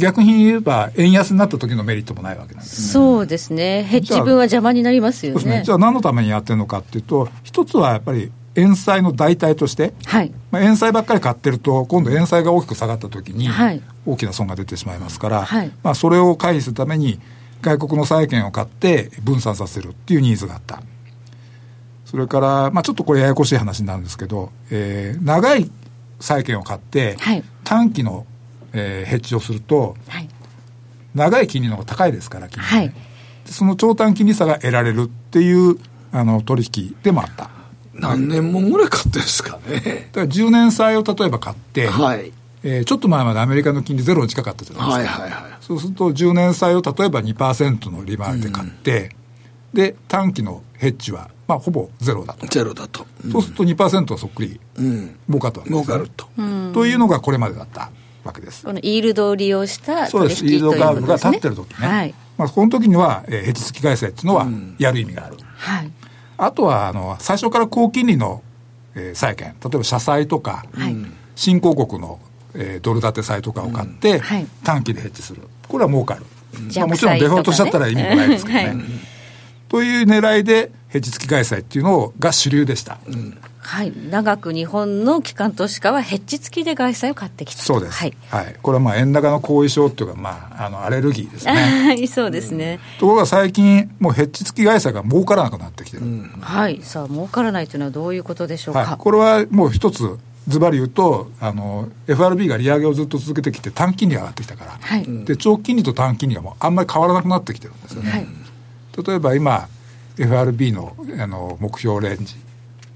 [0.01, 3.85] 逆に言えば円安になった時のメリットもないわけなんです、ね、そうですね。
[3.85, 13.49] ヘッジ分は邪魔になりますよね、ね、じゃあ何のためにやってるのかっていうと一つはやっぱり円債の代替として、はい、まあ、円債ばっかり買ってると今度円債が大きく下がった時に
[14.07, 17.21] 大きな損が出てしまいますから、はい、まあ、それを回避するために
[17.63, 20.83] 外国の債券を買って分散させるっていうニーズがあった。
[22.05, 25.71] それから、まあちょっとこれややこしい話なんですけど、えー、長い
[26.21, 28.27] 債券を買って、はい、短期の、
[28.73, 30.29] えー、ヘッジをすると、はい、
[31.15, 32.93] 長い金利の方が高いですから、金利、はい、
[33.45, 35.79] その長短金利差が得られるっていう
[36.13, 37.51] あの取引でもあった。
[37.93, 40.11] 何年もぐらい買ってんですかね。
[40.13, 42.33] だから10年債を例えば買って、はい、
[42.69, 45.23] えー、ちょっと前までアメリカの金利ゼロに近かったじゃないですか。
[45.23, 49.11] はいはいはい、そうすると10年債を例えば2%の利回りで買って、
[49.73, 52.45] うん、で、短期のヘッジは、まあ、ほぼゼロだと。
[52.49, 53.07] ゼロだと。
[53.25, 56.27] うん、そうすると2%はそっくり、うん、儲かったわけです、儲かると。
[56.73, 57.93] というのがこれまでだった
[58.25, 58.65] わけです。
[58.65, 60.45] このイールドを利用したそうです。
[60.45, 61.87] イールドカーブが立ってる時ね。
[61.87, 62.15] はい。
[62.37, 64.49] まあ、この時には、えー、ヘッジ付き返済っていうのは、
[64.79, 65.37] やる意味がある。
[65.57, 65.93] はい。
[66.37, 68.43] あとは、あの、最初から高金利の、
[68.97, 70.97] えー、債券、例えば社債とか、はい、
[71.37, 72.19] 新興国の
[72.57, 75.43] えー、ドル建て債とかを買って、はい、短期でヘッジする。
[75.69, 76.23] これは儲かる。
[76.77, 78.65] まあ、もちろんデフォルトしちゃったら意味もないですけどね。
[78.67, 78.77] はい、
[79.69, 82.99] という狙いで、ヘッジ付き開催っていうのが主流でした。
[83.07, 83.39] うん。
[83.59, 88.17] はい、長く日本の機関投資家はヘッジ付きで外債を買ってきたそうです、はい。
[88.31, 91.53] はい、これはまあ円高の後遺症っていうか、まあ、あのアレルギーですね。
[91.53, 96.81] は いそうですね、うん、ところが最近もうヘッジ付き外債が儲からなくなってきてる、うん、はい。
[96.85, 100.17] さあ儲からないというのはどういうことでしょうか、はい、これはもう一つ
[100.49, 108.27] ズバリ言うとあの FRB が利上げをずっと続けてきて短期金利が上がってきたから、はい、で長期金利と短期金利がもうあんまり変わらなくなってきてるんですよね、はい、
[109.07, 109.69] 例えば今
[110.19, 112.37] FRB のあの目標レンジ、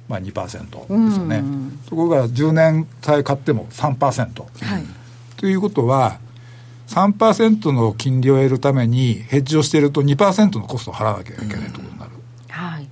[0.08, 1.42] まあ、2%ですよね。
[1.88, 4.86] ところが10年債買っても3%、はい、
[5.36, 6.18] ということは
[6.88, 12.10] 3%の金利を得るためにヘッジをしていると2%のコストを払わなきゃいけないということになる、
[12.48, 12.88] はい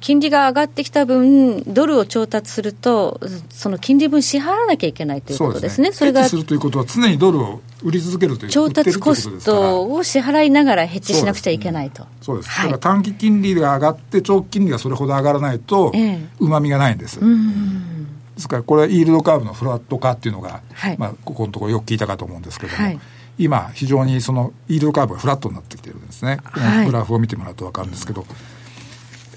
[0.00, 6.28] 金利が上がってきた分、ドルを調達すると、その金利分支払わなきゃいけないということですね、そ、ね、れが。
[6.28, 12.06] するということは、常にドルを売り続けるという調達コストを支払いながらヘッジしなくちゃいけないと。
[12.22, 15.92] そうです、はい、だから短期金利が上がって、長期金利がそれほど上がらないと、
[16.38, 17.20] うまみがないんです。
[17.20, 22.82] ですから、これはイールドカーブのフラット化っていうのが、はい、まあ、ここのところよく聞いたかと思うんですけども。
[22.82, 22.98] はい。
[23.38, 28.24] 今、非常にそのイールドカーブがフラットになってきてるんですね、このグラフを見てもらうと分かるんですけど、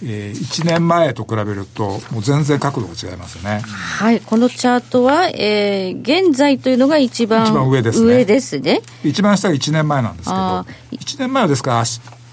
[0.08, 3.62] えー、1年前と比べると、もう全然角度が違いますよね。
[3.65, 8.06] はい、このチャートは、えー、現在というのが一番一番上ですね。
[8.06, 8.82] 上ですね。
[9.04, 10.65] 一番下が1年前なんですけど、1
[11.20, 11.84] 年前はですから、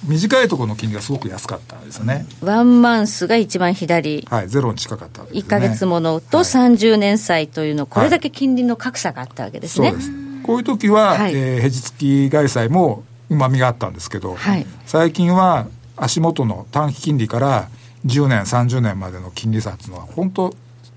[0.07, 2.27] 短いところの金利がすごく安かったですね。
[2.43, 4.27] ワンマンスが一番左。
[4.29, 5.49] はい、ゼロに近かったわけです、ね。
[5.49, 9.91] 1か月ものと30年債というの、これだけ金利の格差があったわけですね。
[9.91, 10.11] そうです。
[10.43, 17.69] こういう時は、はい、えー、ヘジ付き外債もうまみがあったんですけど、はい、最近は足元の短期金利から
[18.07, 20.55] 10年、30年までの金利差っていうのは、本当、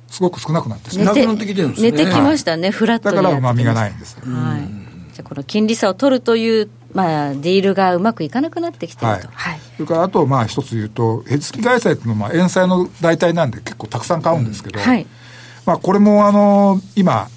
[0.09, 1.15] すごく少なくなってしまう。
[1.15, 1.45] 寝て
[1.81, 4.17] 寝てきましたね、フラットだからうまみがないんです。
[4.21, 5.13] はい。
[5.13, 15.05] じゃこの金利差を取るというまあ、ディールがうまくいかなくなってきてると、はい、それからあと、まあ、一つ言うと、ヘッジ付き外債っていうのは、まあ、円債の代替なんで、結構たくさん買うんですけど、うんはい、
[15.65, 17.27] まあ、これもあの今、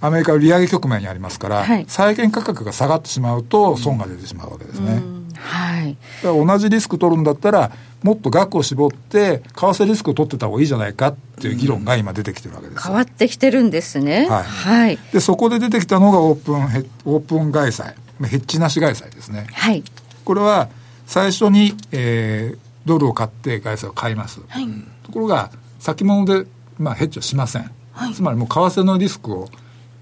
[0.00, 5.00] アメリカ利上げ局面にありますから、はい、債券価格が下がってしまうと、損が出てしまうわけですね。
[5.44, 7.70] はい、だから同じリスク取るんだったら、
[8.02, 14.26] もっと額を絞って、為替リスクを取ってた方がいいじゃないかっていう議論が今出てきてるわけです、変わってきてるんですね。
[14.28, 14.42] はい。
[14.42, 17.94] はい、で、そこで出てきたのがオープンヘ、オープン外債。
[18.22, 19.46] ヘッジなし外債ですね。
[19.52, 19.82] はい。
[20.24, 20.68] これは、
[21.06, 24.40] 最初に、えー、ドルを買って外債を買います。
[24.48, 24.66] はい。
[25.02, 26.46] ところが、先物で、
[26.78, 27.70] まあ、ヘッジをしません。
[27.92, 28.14] はい。
[28.14, 29.48] つまりもう、為替のリスクを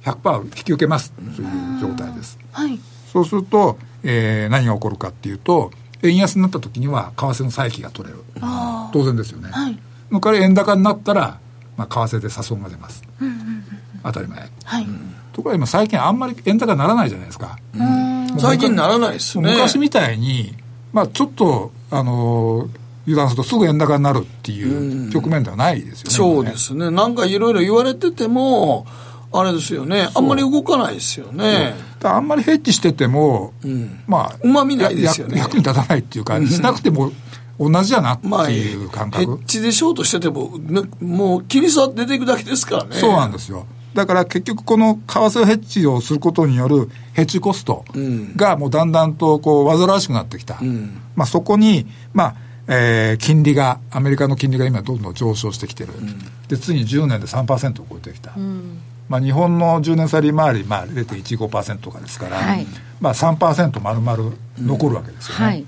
[0.04, 2.38] 100%引き受けますという状態です。
[2.52, 2.78] はい。
[3.12, 5.70] そうすると、えー、何が起こるかっていうと、
[6.02, 8.22] 円安になった時には、為替の債費が取れる。
[8.92, 9.50] 当然ですよね。
[9.50, 9.78] はい。
[10.10, 11.38] のから円高になったら、
[11.76, 13.02] まあ、為替で差損が出ます。
[13.20, 13.64] うんうんうん、
[14.02, 14.50] 当たり前。
[14.64, 14.86] はい。
[15.32, 17.58] ところが今最近あんまり円高ならないじゃないですか。
[18.38, 19.52] 最近ならないですね。
[19.52, 20.54] 昔みたいに、
[20.92, 22.68] まあちょっと、あの
[23.06, 26.10] 油断するとすぐ円高になるっていう局面ではないですよね。
[26.10, 26.90] そうですね。
[26.90, 28.86] なんかいろいろ言われてても、
[29.32, 30.08] あれですよね。
[30.14, 31.74] あんまり動かないですよね。
[32.02, 35.38] あんまりヘッジしてても、うん、まあ、うまみないですよね。
[35.38, 37.12] 役に立たないっていうか、しなくても
[37.58, 39.26] 同じやなっていう感覚。
[39.26, 40.58] まあ、ヘッジでショートしてても、
[41.00, 42.96] もう切り差出ていくだけですからね。
[42.96, 43.66] そうなんですよ。
[43.94, 47.84] だから結局この為替ヘッジをすることによるヘッジコスト
[48.36, 50.58] がもうだんだんとこう煩わしくなってきた。
[50.60, 52.34] うん、まあそこに、まあ、
[52.68, 55.92] えー、金利が、アメリカの金利が今どんどん上昇してきてる。
[55.94, 56.18] うん、
[56.48, 58.32] で、ついに10年で3%を超えてきた。
[58.36, 58.78] うん、
[59.12, 62.66] まあ日本の10年債利回り、まあ0.15%とかですから、はい、
[62.98, 65.44] まあ3%丸々残るわけですよね。
[65.44, 65.66] はい、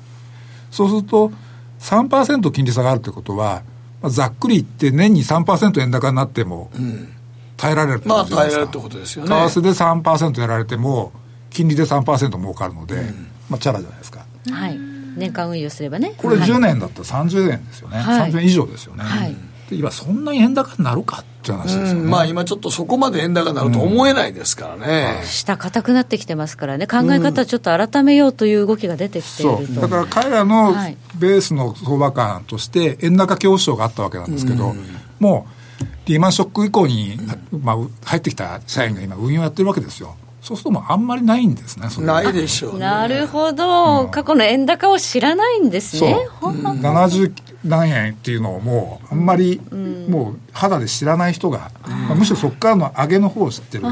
[0.70, 1.30] そうすると、
[1.78, 3.62] 3%金利差があるということは、
[4.00, 7.10] まあ、ざっくり言って年に3%円高になっても、うん
[7.56, 9.28] 耐えられるまあ耐えられるってことですよね。
[9.28, 11.12] 為替で3%やられても、
[11.50, 14.24] 金利で3%儲かるので、うん、まあチャラじゃないですか。
[14.50, 14.78] はい。
[15.16, 16.14] 年間運用すればね。
[16.16, 17.98] これ10年だったら30円ですよね。
[17.98, 19.04] はい、30円以上ですよね。
[19.04, 19.36] はい。
[19.68, 26.86] で今そんなに円高になるかって話ですよね、うん、まあ今ちょっとそこまで円高になると思えないですからね、うん、下硬くなってきてますからね。
[26.86, 29.64] 考え方ちょっと改めようという動きが出てきていると、う。
[29.64, 30.74] ん、だから彼らの
[31.18, 34.74] ベースの相場感として円高恐怖症があったわけなんですけど、
[35.18, 35.46] も
[35.80, 37.18] うリーマンショック以降に、
[37.50, 40.16] まあ、入ってきた社員が今運用やってるわけですよ。
[40.44, 46.28] そうするともあんまりないんですね、ないでしょう、ね、なるほど、うん、過去の円高を知らないんですね。
[46.42, 46.52] そう。
[46.52, 47.32] 70
[47.64, 49.60] 何円っていうのをもう、あんまり、
[50.08, 51.70] もう肌で知らない人が、
[52.08, 53.84] まあ、むしろそこからの上げの方を知ってる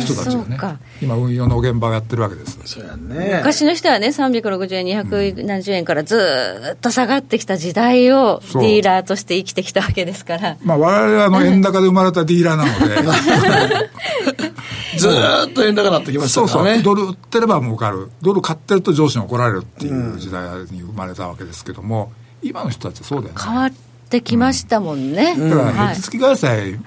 [0.00, 2.58] 人たちがね、今、運用の現場をやってるわけです。
[2.64, 3.38] そうやね。
[3.38, 10.56] 昔の人はね、360円、270円からずっと下がってきた時代を、ディーラーとして生きてきたわけですから。
[10.62, 13.86] まあ、我々はあの円高で生まれたディーラーなので。
[14.98, 16.74] ずっと円高になってきましたからね。
[16.74, 16.82] そうそう。
[16.82, 18.10] ドル売ってれば儲かる。
[18.22, 22.12] ドル買ってると上司に怒られるっていう時代に生まれたわけですけども、
[22.48, 23.40] 今の人たちはそうだよね。
[23.42, 23.72] 変わっ
[24.08, 25.36] てきましたもんね。
[25.36, 26.78] だから、ヘッジ付き外債、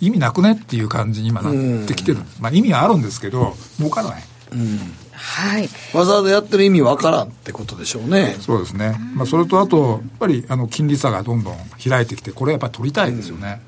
[0.00, 2.18] 意味なくねっていう感じに今なってきてる。
[2.40, 4.22] まあ意味はあるんですけど、儲からない。
[4.52, 4.78] うん
[5.22, 8.36] はい、わざわざやってる意味わからんってことでしょうね。
[8.40, 8.96] そうですね。
[9.14, 13.60] まあ、それとあと、やっぱり、あの、金利差がどんどん開いてきて、これやっぱり取りたいですよね。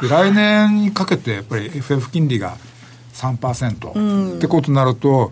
[0.00, 2.56] うん、で来年にかけて、やっぱり FF 金利が
[3.12, 5.30] 3%ってことになると、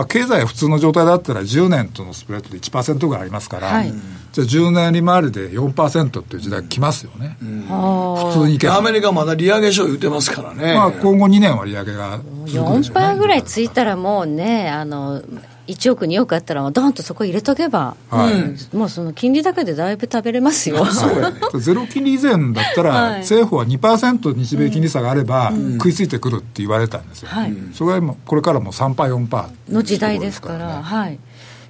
[0.00, 3.92] まあ、経済は普通の状態だったら10年とのスプレッドで1%ぐらいありますから、はい、
[4.32, 15.22] じゃあ10年利回りで4%っていう時代来ますよね、うん、普通にいけアメリカまだ利上げ書言ってますからね、まあ、今後2年は利上げが4%ぐらいついたらもうねあの
[15.70, 20.84] 1億、2億あったら、どんとそこ入れとけば、はい、もうその金利高でだいぶ食べれますよ。
[20.86, 21.30] そうや。
[21.30, 27.28] ね、 ゼロ金利以前だったら、はい、政府は2%日米金利差があれば、食いついてくるって言われたんですよ。
[27.30, 30.82] はい、それはこれからも3%、4%、の時代ですから。
[30.82, 31.18] はい、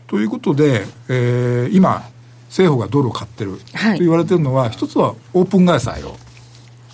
[0.07, 2.03] ということで、えー、今、
[2.49, 6.17] 政府がドルを買ってると言われてるのは、一つはオープン外債を。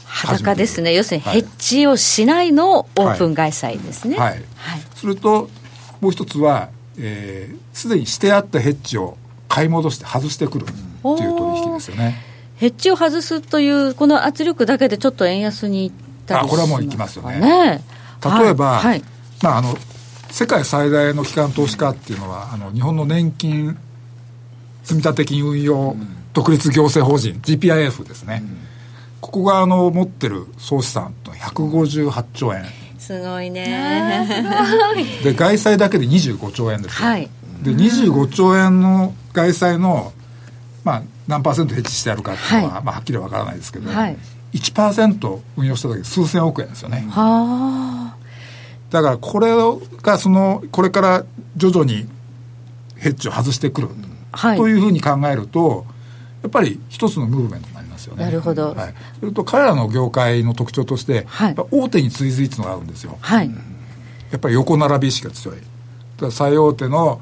[0.05, 4.17] 裸ですね、要するにヘッジをしないのオープン外債ですね。
[4.17, 5.51] はい、はい、それと
[6.01, 9.17] もう一つは、す、えー、で、にしてあったヘッジを
[9.49, 12.23] 買い戻して外してくるっていう取引ですよね。
[12.57, 15.93] ヘッジを外すというこの圧力だけでちょっと円安にいっ
[16.27, 17.39] たりあこれはもういきますよね。
[17.39, 17.85] ね。
[18.41, 19.03] 例えば、はい、
[19.43, 19.77] まああの
[20.31, 23.79] 世界最大の機関投資家っていうのはあの日本の年金
[24.83, 25.97] 積立金運用
[26.33, 28.43] 独立行政法人 GPIF ですね、
[29.21, 32.65] ここがあの持ってる総資産と158兆円
[33.07, 34.27] すごいね。
[35.23, 37.31] で外債だけで25兆円ですよ、はい、
[37.63, 40.13] で25兆円の外債の
[40.83, 42.83] まあ何パーセントヘッジしてあるかっていうのは、はい。
[42.83, 44.17] まあ、はっきりわからないですけど、はい、
[44.55, 47.07] 1%運用しただけで数千億円ですよね。
[47.09, 48.15] は
[48.91, 49.55] だからこれ
[50.03, 51.25] がそのこれから
[51.57, 52.09] 徐々に
[52.97, 53.89] ヘッジを外してくる、
[54.33, 55.87] はい、というふうに考えると
[56.43, 57.69] やっぱり一つのムーブメント
[58.13, 58.65] になりますよね。
[58.65, 63.51] なるほど、はい、それと彼らの業界の特徴として、はい、大手に追随っていうのがあるんですよ、はい、
[64.31, 65.59] やっぱり横並び意識が強い。
[66.31, 67.21] 最大手の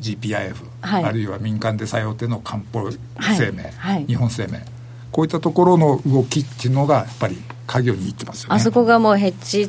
[0.00, 2.90] GPIF、はい、あるいは民間で最大手の漢方
[3.36, 4.64] 生命、はい、日本生命。
[5.10, 8.56] こういったところの動きっていうのがやっぱり鍵を握ってますよね。
[8.56, 9.68] あそこがもうヘッジ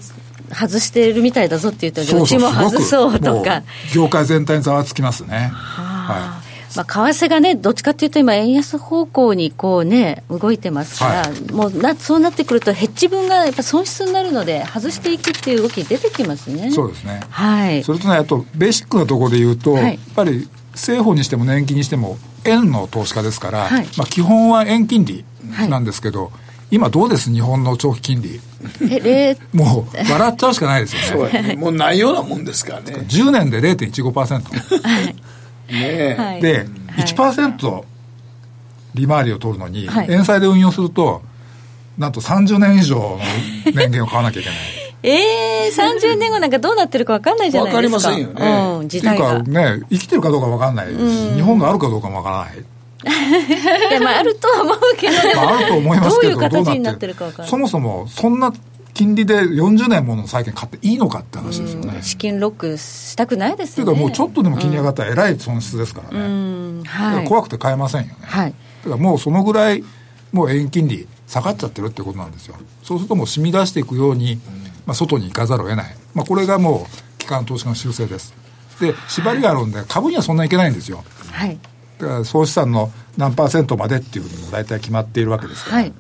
[0.53, 3.63] 外しているみたいだぞって言ったらうちも外そうとか。
[3.93, 5.49] 業界全体にざわつきますね。
[5.53, 6.42] はい
[6.75, 16.71] まあ、為替がね、どっちかというと今、円安方向にこうね、動いてますから、はい、もうなそうなってくると、ヘッジ分がやっぱ損失になるので、外していくっていう動き、出てきますね。
[16.71, 25.23] そうですね、はい、それとね、あと、ベーシックなところで言うと、はい、やっぱり政府にしても年金にしても、円の投資家ですから、はい、まあ、基本は円金利
[25.69, 26.31] なんですけど、
[26.71, 27.31] 今どうです？
[27.31, 28.41] 日本の長期金利。
[28.89, 31.41] え、 もう、笑っちゃうしかないですよね。
[31.43, 31.55] ね。
[31.55, 33.05] もうないようなもんですからね。
[33.07, 34.41] 10年で0.15%。
[35.69, 36.39] ねえ。
[36.41, 36.65] で、
[36.97, 37.83] 1%
[38.95, 41.21] 利回りを取るのに、円債で運用すると、
[41.97, 43.19] なんと30年以上の
[43.73, 44.59] 年限を買わなきゃいけない。
[45.03, 48.09] え えー、30年後なんかどうなってるか分かんないじゃないですか。
[48.09, 48.79] 分かりませんよね。
[48.79, 49.39] うん、時代が。
[49.39, 52.65] っていうかね、生きてるかどうか分かんないし、日本があるかどうかも分からない。
[53.89, 55.13] いや、まあ、あるとは思うけど。
[55.35, 57.51] まあ、あると思いますけど、どういう形になってるか分からない。
[57.51, 58.53] そもそも、そんな
[58.93, 62.01] 金利で40年もの債券買っていいのかって話ですよね。
[62.01, 63.91] 資金ロックしたくないですよね。
[63.91, 66.83] というかもうちょっとでも金利上がったらえらい損失ですからね。
[66.85, 68.15] はい、怖くて買えませんよね。
[68.21, 68.53] はい。
[68.83, 69.83] だからもうそのぐらい、
[70.31, 72.55] もう円金利下がっちゃってるってことなんですよ。
[72.83, 74.39] そうするともう染み出していくように、
[74.85, 75.95] まあ、外に行かざるを得ない。
[76.13, 78.33] まあ、これがもう、機関投資家の修正です。
[78.79, 81.03] で、縛りがあるんで、株にはそんなにいけないんですよ。
[81.31, 81.57] はい。
[81.99, 85.77] だから総資産の何パーセントまでっていうふうにも大体決まっているわけですから。
[85.77, 85.93] はい。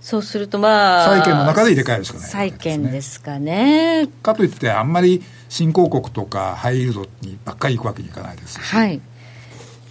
[0.00, 4.08] そうするとまあ債券の中で入れ替えるしかない、ね、債券ですかね。
[4.22, 9.00] かといってあんまり新興国とかハイイールドにばっかり行くわけにいかないですはい。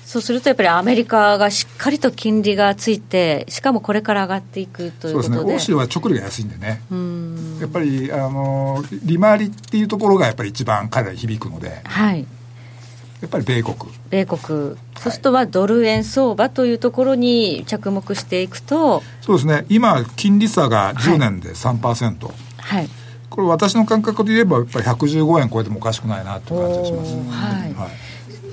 [0.06, 5.36] そうするとやっぱりアメリカがしっかりと金利がついてしかもこれから上がっていくということで。
[5.36, 5.56] そうですね。
[5.56, 6.82] 欧州は直利が安いんでね。
[7.60, 11.82] やっぱりあの利回りっていうところがやっぱり一番彼らに響くので。
[11.84, 12.26] はい
[13.22, 13.76] やっぱり米国。
[14.10, 14.76] 米国、そ
[15.10, 19.02] うするとはドル円相場というところに着目していくと。
[19.22, 19.66] そうですね。
[19.70, 22.90] 今金利差が10年で3%はい、はい、
[23.30, 27.90] これ私の感覚で言えばやっぱり115円超えてもおかしくないなという感じがします、はい、はい。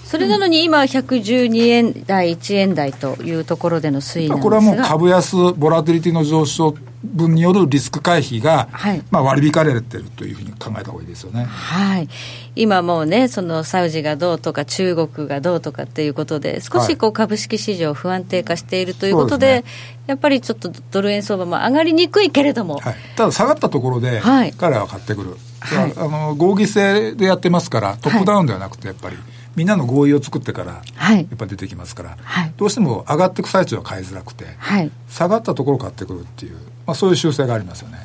[0.05, 6.75] それなのに今、112円台、1円台というところでの推移これはもう株安、ボラティリティの上昇
[7.05, 11.45] 分によるリスク回避が、はい、まあ割り引かれてるというふうに考えた方がいいですよね。
[11.45, 12.09] はい。
[12.57, 19.65] 今もうね、そのサウジがどうとか中国がどうとかっていうことで、少しこう株式市場不安定化しているということで、はいでね、
[20.07, 22.79] やっぱりちょっとドル円相場も上がりにくいけれども。
[22.79, 24.21] はい、ただ下がったところで、
[24.57, 25.37] 彼らは買ってくる。
[25.61, 29.17] はい、あの合議制でやってますから、トップダウンではなくて、やっぱり。
[29.57, 37.97] みんなの合意を作ってから、やっぱ出てきますから、はい、どうしても上がっていく最中は買いづらくて、はい、下がったところを買ってくるっていう、まあ、そういう修正がありますよね。
[37.97, 38.03] は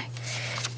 [0.00, 0.10] い、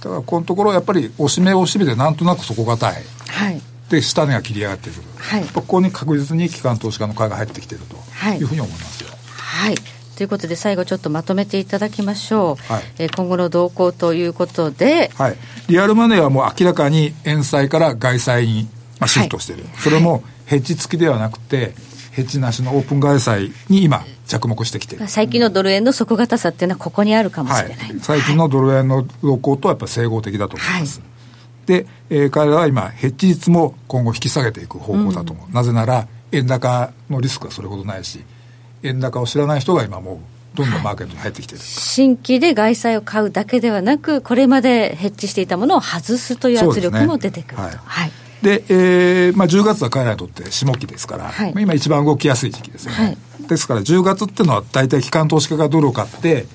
[0.03, 3.03] だからこのところやっぱり押し目押し目でなんとなく底堅い。
[3.29, 7.97] はい、で下値が切り上がってくる、はい、ここに確実に機関投資家の買いが入ってきていると
[8.35, 9.11] いうふうに思いますよ。
[9.27, 9.75] はい。
[10.17, 15.37] ということで最後ちょっとまとめていただきましょう、はい、えー、今後の動向ということで、はい、
[15.69, 18.69] リアルマネーはもう明らかに円債から外債に
[19.03, 21.75] まあ、シフトしてる、はい、それもヘッジ付きではなくて、
[22.13, 25.09] ヘッジなしのオープン外債に今、着目してきてる。
[25.09, 31.01] 最近のドル円の底堅さっていうのは、ここにあるかもしれない、はい、最近のドル円の動向とはやっぱり整合的だと思います。
[31.01, 31.05] は
[31.65, 38.23] い、で、えー、彼らは今、ヘッジ率も今後引き下げていく方向だと思う、うん、なぜなら、円高のリスクはそれほどないし、
[38.83, 40.19] 円高を知らない人が今、もう
[40.55, 47.63] どんどんマーケットに入ってきてる、はい、新規で外債を買うだけではなく、これまでヘッジしていたものを外すという圧力も出てくると。
[48.43, 53.17] で、えーまあ、10月は彼らにとって下期ですから、はい、今一番動きやすい時期ですよね、はい、
[53.49, 56.47] ですから10月っていうのは大体機関投資家がドルを買って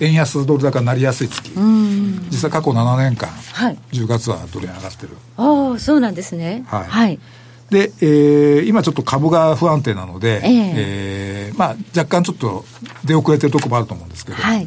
[0.00, 1.50] 円安ドル高になりやすい月。
[1.50, 5.16] 実際過去7年間、はい、10月はドル円上がってる。
[5.36, 6.64] ああそうなんですね。
[6.66, 7.18] はい、はい、
[7.70, 12.64] で、えー、今ちょっと株が不安定なので、えー、えー、まあ、若干ちょっと
[13.04, 14.66] 出遅れてるところもあると思うんですけど、はい、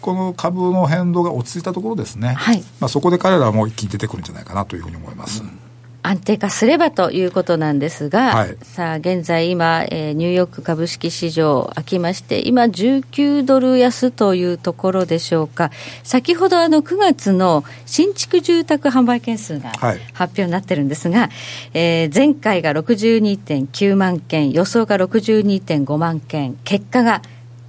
[0.00, 2.62] この株の変動が落ち着いたところですね、はい。
[2.78, 5.58] まあ、そこで彼らはもう一気に出てくるんじゃないかなというふうに思います、うん
[6.06, 15.72] 安定化すればということなんですが、はい、さあ、現在今、えー、ニューヨーク株式市場開きまして、今19ドル安というところでしょうか。
[16.04, 19.70] 先ほどあの9月の新築住宅販売件数が
[20.12, 21.30] 発表になってるんですが、はい、
[21.74, 27.20] えー、前回が62.9万件、予想が62.5万件、結果が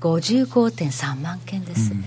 [0.02, 1.92] 55.3万件です。
[1.92, 2.04] うん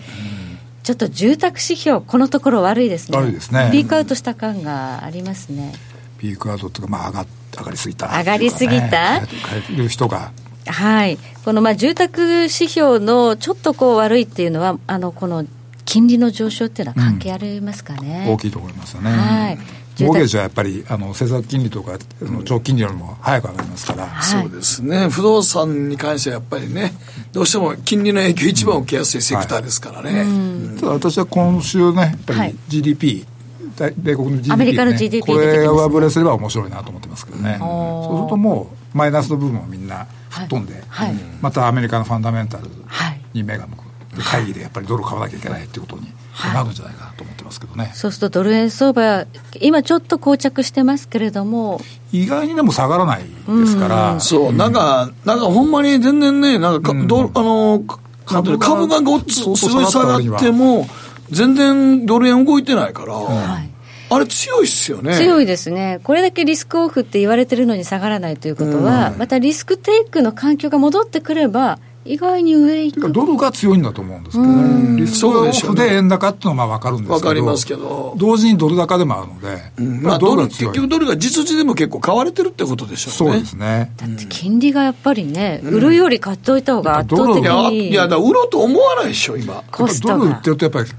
[0.82, 3.18] ちょっと住宅指標、このところ悪いですね。
[3.18, 3.68] 悪いですね。
[3.70, 5.72] ピークアウトした感がありますね。
[6.20, 9.16] ピークアウトとか、まあ、上が上がりすぎた、ね、上がりすぎた？
[9.16, 10.32] いう人が。
[10.66, 15.46] はい、このまあ住宅指標のちょっとこう悪いっていうのは、あのこの
[15.86, 19.10] 金利の上昇っていうのは関係ありますかね、うん、大きいと思いますよね。
[19.10, 19.58] はい。
[20.04, 26.92] モーゲージはやっぱりあの政策金利とかの長期金利よりも早く上がりますから、はい、そうですね、不動産に関してはやっぱりね、
[27.32, 30.20] どうしても金利の影響、一番受けやすいセクターですからね。
[30.20, 30.28] はい。
[30.28, 30.32] う
[30.74, 33.26] ん、ただ私は今週ね、やっぱり GDP、
[33.96, 41.08] 米国の GDP、ね、アメリカの GDP これが上振れすれば面白いなと思ってますけどね、そうするともう、マイナスの部分をみんな吹っ飛んで、はい。
[41.08, 42.64] はい、またアメリカのファンダメンタル
[43.32, 46.12] に目が向く、会議でやっぱりドル買わなきゃいけないっていうことに
[46.54, 49.26] なるんじゃないかなと思ってますけどね、そうするとドル円相場、
[49.60, 51.80] 今ちょっと膠着してますけれども、
[52.12, 57.82] 意外にでも下がらないですから、うそう、なんか、なんかほんまに全然ね、なんか、うん、どあの
[58.26, 60.86] 株がごっつすごい下がっても、
[61.30, 63.14] 全然ドル円動いてないから。
[63.14, 63.69] はい
[64.10, 65.14] あれ強いっすよね。
[65.14, 73.12] 強いですね、これだけリスクオフって言われてるのに下がらないということは、うん、またリスクテイクの環境が戻ってくれば、意外に上行く。
[73.12, 78.14] ドルが強いんだと思うんですけどね、リスクオフで円高っていうのはまあ分かるんですけど、分かりますけど。
[78.16, 83.32] 同時にドル高でもあるので、うん、まあ、ドル結局、ドルが実時でも結構買われてるってことでしょうね。
[83.32, 83.92] そうですね。
[83.96, 89.62] だって金利がやっぱりね、売るより買っておいた方が圧倒的に、いや、だ売ろうと思わないでしょ、今。
[89.70, 90.90] コストドル売ってるとやっぱり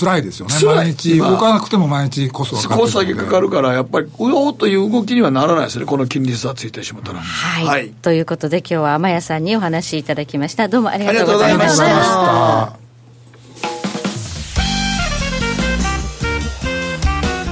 [0.00, 0.54] 辛いですよね。
[0.64, 2.80] 毎日動かなくても毎日コストがかかる。
[2.80, 7.20] コストだけかかるから、やっぱり、うおーという動きにはならないですね、この金利差ついてしまったら。
[7.20, 7.66] はい。
[7.66, 10.68] はい、ということで、今日は天谷さんにお話しいただきました。
[10.68, 11.84] どうもありがとうございました。
[11.84, 12.80] ありがとうございました。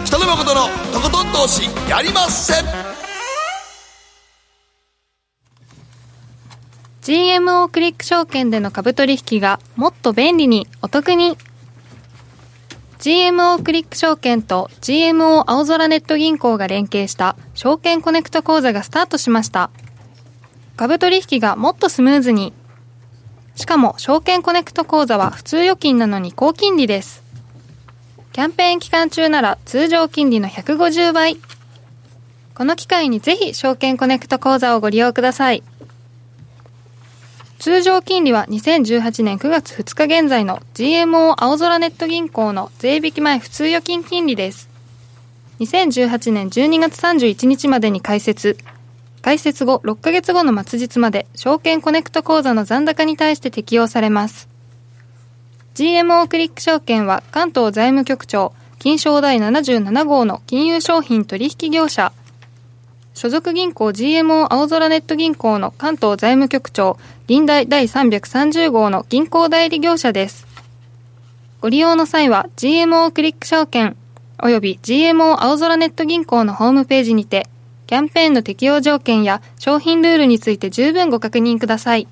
[0.06, 2.64] 北野誠のとことん投資やりません
[7.02, 11.38] GMO クリック証券での株取引がもっと便利にお得に
[12.98, 19.70] GMO クリック証券と GMO 青空ネット銀行が連携した証券コネクト講座がスタートしました。
[20.76, 22.52] 株取引がもっとスムーズに。
[23.54, 27.22] しかも証券コネクト口座は普通預金なのに高金利です。
[28.32, 31.38] キャンペーン期間中なら通常金利の150倍。
[32.54, 35.62] この機会にぜひ証券コネクト口座をご利用ください。
[37.58, 44.68] 通常金利は2018年9月2日現在の GMO 青空ネット銀行の税引き前普通預金金利です。
[45.58, 48.56] 2018年12月31日までに開設。
[49.22, 54.48] 開設後6ヶ月後の末日まで証券コネクト口座の残高に対して適用されます。
[55.74, 62.12] GMO クリック証券は関東財務局長、金賞第77号の金融商品取引業者、
[63.18, 70.46] 所属銀行 GMO 青空ネット銀行の関東財務局長、臨大第330号の銀行代理業者です。
[71.60, 73.96] ご利用の際は GMO クリック証券
[74.38, 77.48] 及び GMO 青空ネット銀行のホームページにて、
[77.88, 82.06] キャンペーンの適用条件や商品ルールについて十分ご確認ください。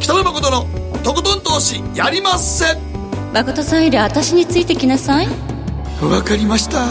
[0.00, 0.66] 北野誠の
[1.04, 2.78] とことん投資やりません
[3.32, 5.53] 誠さんより私についてきなさい。
[6.08, 6.86] わかりました。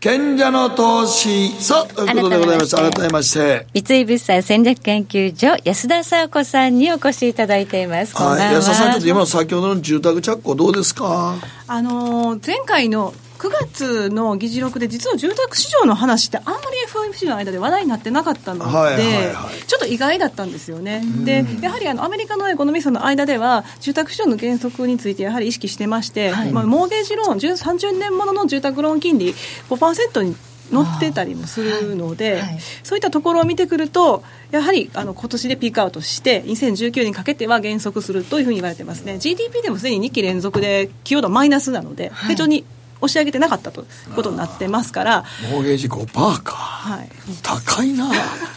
[0.00, 1.50] 賢者の投資。
[1.62, 3.66] さあということでございまして改めまして。
[3.74, 8.16] 三井物産戦略研究所安田沙子さんにお越しいただいています。
[8.16, 8.54] はい。
[8.54, 11.36] 安田さんちょっと今の先ほどの住宅着工どうですか？
[11.66, 21.02] あの前回の9月の議事録で実は住宅市場の話ってあんまり FOMC の間で話題になってなかったので、はいはいはい、ちょっと意外だったんですよね。
[21.24, 29.32] でやはりあのアメリカのエコノミストの間では住宅市場の原則についてやはり意識してまして、はい、まあ、モーゲージローン30年ものの住宅ローン金利
[29.70, 30.36] 5%に
[30.70, 32.40] 乗ってたりもするので、はい。
[32.42, 42.64] はい、そういったところを見てくると、やはりあの今年でピークアウトして、2019年にかけては減速するというふうに言われてますね、GDP でもすでに2期連続で、寄与度マイナスなので、非常に
[43.00, 45.24] 押し上げてなかったということになってますから。
[45.50, 47.08] モーゲージ5%か、はい、
[47.42, 48.10] 高いな。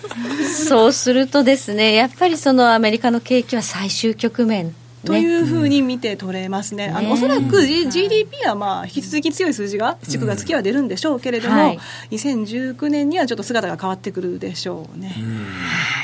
[0.68, 4.76] そうするとですねやっぱりそのアメリカの景気は最終局面
[5.06, 11.80] というふうに見て取れますね、うん、あのおそらく、G、GDP はまあ引き続き強い数字が7月期は出るんでしょうけれども、うんはい、
[12.12, 15.16] 2019年にはちょっと姿が変わってくるでしょうね。
[15.18, 16.03] うん、はい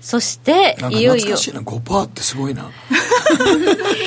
[0.00, 1.36] そしていよいよ。
[1.36, 2.70] 懐かしいな5%ってすごいな。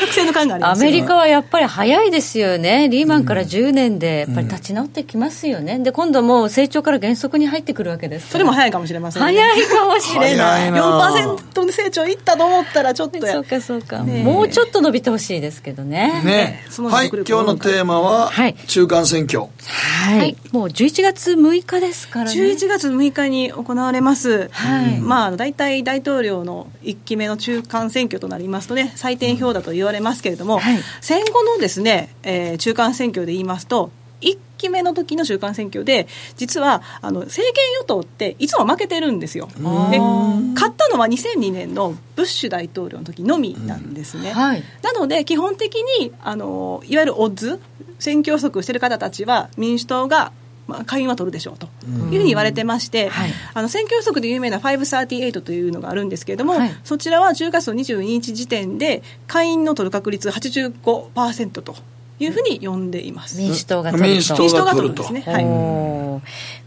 [0.02, 2.89] 覚醒の感がありますアメリカはやっぱり早いですよね。
[2.89, 8.30] リーマンから10年でやっぱり立ち直ってきますよね、うん、で今度もう成長から減速に入ってくるわけです。
[8.30, 10.70] それも早いかもしれません、ね、早いかもしれない。
[10.70, 16.22] い4%の成長いったと思ったらちょっとそうかそうか、ね、もうちょっと伸びてほしいですけどね。
[16.24, 16.64] ね。
[16.89, 18.32] はい今日のテーマは
[18.68, 19.41] 中間選挙。
[19.41, 22.41] はい、はい、もう11月6日ですからね。
[22.41, 36.08] 11月6日に行われます、はい、まあ大体大統領の1期目の中間選挙となりますとね採点票だと言われますけれども、はい、戦後のですね、えー、中間選挙で言いますと1期目の時の中間選挙で
[36.38, 39.48] 実はあの政権与党っていつも負けてるんですよ。
[39.92, 44.36] で勝ったのは2002年のブッシュ大統領の時のみなんですね、うん。
[44.36, 47.60] はい、なので基本的にあのいわゆるオッズ
[48.00, 50.32] 選挙予測してる方たちは民主党が
[50.68, 61.76] まあ、下院は取るでしょうというふうに言われてまして、はい、あの選挙予測で有名な538というのがあるんですけれども、はい、そちらは10月22日時点で下院の取る確率85%と
[62.20, 63.38] いうふうに呼んでいます。
[63.38, 64.11] 民主党が取ると。
[64.11, 66.22] 民主党が取るですね、はい、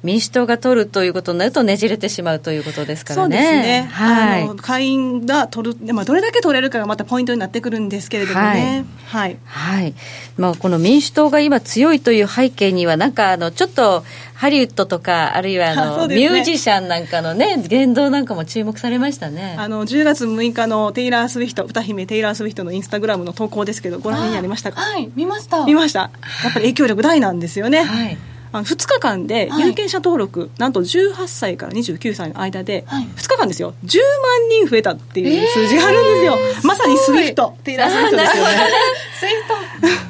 [0.06, 3.36] 民主党が取るということになるとねじれてしまうということですからね。
[3.36, 8.84] そうですね、はい、あの下院が取る、まあ、どれだけ取れるかがまたポイントになってくるんですけれどもね。
[9.06, 9.94] はい、はい、
[10.36, 14.04] まあ、この民主党が今強いという背景にはなんかあのちょっと
[14.34, 19.56] ハリウッドとかあるいはあの、 ね、ミュージシャンなんかのね言動なんかも注目されましたね。
[19.58, 24.80] あの10月6日のテイラー・スウィフト歌姫テイラー・スウィフトのインスタグラムの投稿ですけどご覧になりましたか？
[24.80, 25.10] はい。
[25.16, 25.64] 見ました。
[25.64, 26.10] 見ました。
[26.44, 28.18] やっぱり影響力大なんですよね、はい
[28.52, 33.74] あの2日間で有権者登録、はい、なんと18歳から29歳の間で、はい、2日間ですよ。
[33.84, 37.56] 10万人増えたっていう数字があるんですよ、えー、まさにスイフト。
[37.64, 38.50] テイラー・スウィフトですよね。
[39.18, 39.48] スイフ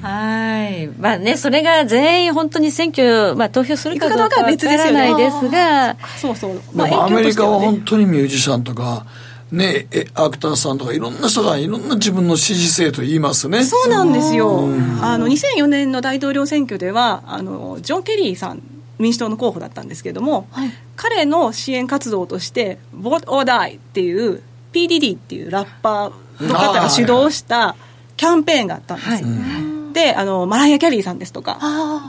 [0.03, 0.07] ト。
[0.07, 0.87] はい。
[0.99, 5.97] まあねそれが全員本当に選挙、まあ、投票するかどうかは分からないですが。
[6.19, 9.07] そうそう、まあ、アメリカは本当にミュージシャンとか
[9.53, 13.65] ね、えアクターさんとかいろんな人がいろんな自分の支持政党言いますね。
[13.65, 14.69] そうなんですよ、
[15.03, 18.63] あの2004年の大統領選挙ではあのジョン・ケリーさん
[18.99, 24.43] 民主党の候補だったんですけれども、はい、彼の支援活動として「Vote or Die」っていう
[24.73, 27.77] PDD っていうラッパーの方が主導した
[28.17, 31.59] キャンペーンがあったんです、はいであのマライア・キャリーさんですとか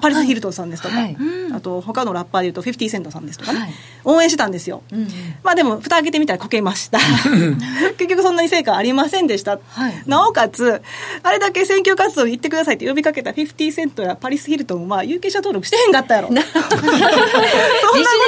[0.02, 1.18] パリス・ヒルトンさんですとか、はい、
[1.54, 3.70] あと他のラッパーでいうと50セントさんですとかね、はい、
[4.04, 5.08] 応援してたんですよ、うん、
[5.42, 7.00] まあでも蓋開けてみたらこけました。
[7.98, 10.82] 結局そんなに成果ありませんでした、はい、なおかつ
[11.24, 16.30] あれだけ選挙活動に行ってくださいって呼びかけた50セントやパリス・ヒルトンは有権者登録してへんかったやろ。
[16.36, 16.46] ビジネ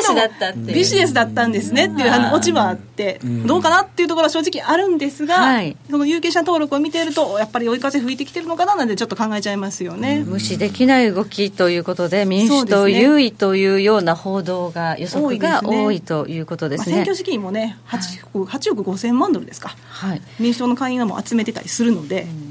[0.01, 22.48] スだったってビジネスだったんですねっていうオチはあって、どうかなっていうところは正直あるんですが、その有権者登録を見ているとやっぱり追い風吹いてきてるのかななんてちょっと考えちゃいますよね、無視できない動きということで民主党優位というような報道が予測が多いということですね、まあ、選挙資金もね 8, 億8億5000万ドルですか、はい、民主党の会員はもう集めてたりするので、うん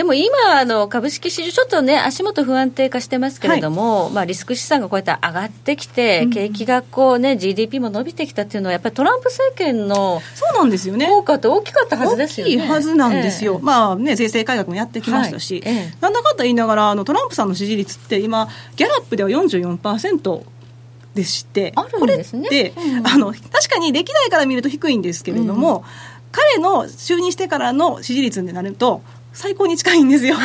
[0.00, 11.06] でも今あの、株式市場、ちょっとね、足元不安定化してますけれども、はい、まあ、リスク資産がこうやって上がってきて、うん、景気がこう、ね、GDP も伸びてきたっていうのは、やっぱりトランプ政権のそうなんですよね。
[11.06, 12.56] 効果って大きかったはずですよね。
[12.56, 15.74] 大きいはずなんですよ、えまあね、税制改革もやってきましたし、はい。
[15.74, 20.44] え、なんだかんだ言いながらあの、トランプさんの支持率って、今、ギャラップでは44%。
[21.14, 25.84] でして、あるんですね、うん、あの確かに歴代から見ると低いんですけれども、うん、
[26.30, 29.02] 彼の就任してからの支持率になると
[29.32, 30.36] 最高に近いんですよ。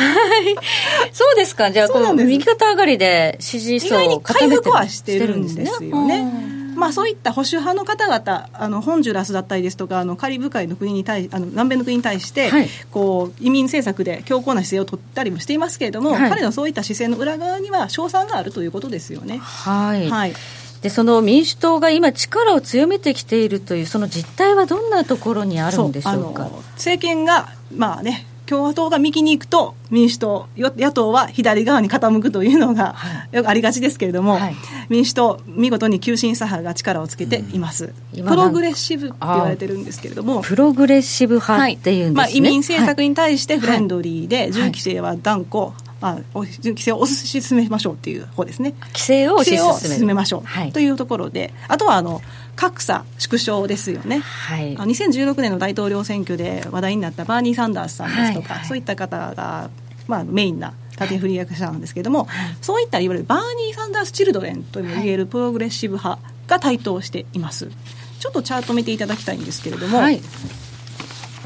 [1.12, 1.70] そうですか？
[1.70, 6.54] じゃあ、この右肩上がりで支持層を回復はしてるんですよね。
[6.76, 19.38] まあ、そういった保守派の方々あのホンジュラスだったりですとかあのカリブ海の国に対あの南米の国に対して、はい、こう移民政策で強硬な姿勢を取ったりもしていますけれども、はい、彼のそういった姿勢の裏側には勝算があるということですよね。
[19.38, 20.34] はい、はい。
[20.82, 26.50] でその民主党が今、力を強めてきているという、その実態はどんなところにあるんでしょうか？
[26.74, 32.94] 政権が、まあね、共和党が右に行くと民主党野党は左側に傾くというのが、
[33.32, 34.56] よくありがちですけれども、はい、
[34.88, 40.42] 民主党見事に急進左派が力をつけています、うん、プログレッシブって言われてるんですけれども。
[40.42, 47.94] プログレッシブ派っていうんですね、はい、まあ、移民政策に対してフレンドリーで、銃規制は断固、まあ、規制を推し進めましょう。
[47.94, 52.20] っていう方ですね規制を進めましょう、というところであとはあの
[52.54, 59.70] 格差縮小ですよね、はい、2016年の大統領選挙で話題になったバーニー・サンダースさんですとか、はいはい、そういった方が、
[60.08, 67.70] まあ、メインな縦振り役者なんですけれども、はい、そういったいわゆるバーニー・サンダース・チルドレンとも言えるプログレッシブ派が台頭しています。
[68.18, 70.20] ちょっとチャート見ていただきたいんですけれども、はい、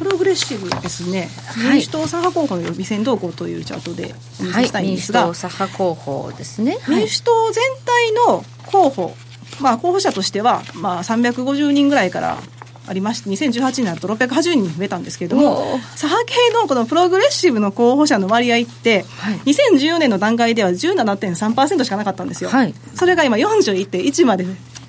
[0.00, 1.28] プログレッシブですね、
[1.70, 9.14] 民主党左派候補の予備選動向というチャートでお見せしたいんですが、民主党左派候補ですね、民主党全体の候補
[9.60, 12.38] まあ、候補者としては、まあ、350人ぐらいから
[12.86, 24.46] ありまして2018年になると680人増えたんですけれども左派系のこのプログレッシブの候補者の割合って、はい、2014年の段階では17.3%しかなかったんですよ、はい、それが今41.1まで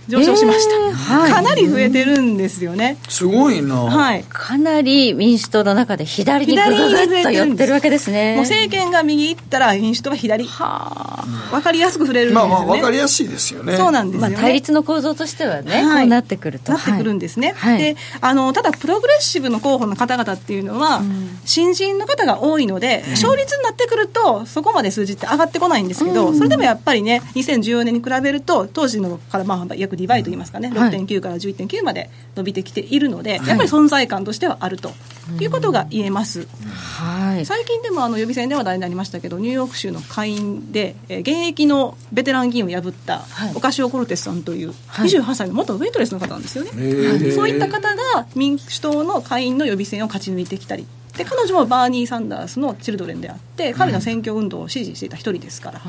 [0.07, 2.97] 上昇しました、えーはい、かなり増えてるんですよね。
[3.09, 8.35] すごいな、はい、かなり民主党の中で左にぐぐぐっと寄ってるわけですね。
[8.35, 10.45] もう政権が右行ったら民主党は左。
[10.45, 13.77] は分かりやすく触れるんですよね、まあ、まあ分かりやすいですよね。
[13.77, 16.71] そうなんですよ、ね、まあ、対立の構造としてはね、はい、こうなってくると。
[16.71, 34.91] なってくるんですね、はい、であのただプログレッシブの候補の方々っていうのは、うん、新人の方が多いので、勝率になってくるとそこまで数字って上がってこないんですけど、うん、それでもやっぱりね2014年に比べると当時のからまあ約2倍といいますかね、6.9から11.9まで伸びてきているので、はい、やっぱり存在感としてはあると
[35.39, 43.23] いうことが言えます、はい、最近でもあの予備選で話題になりましたけどニューヨーク州の下院で、えー、現役のベテラン議員を破った
[43.55, 50.85] オカシオ・コルテスさんという28歳の元ウェイトレスの方なんですよね、はい、そういった方が民主党の下院の予備選を勝ち抜いてきたり
[51.23, 55.81] で彼女もバーニー・サンダースのチルドレンであって彼の選挙運動を支持していた一人ですから。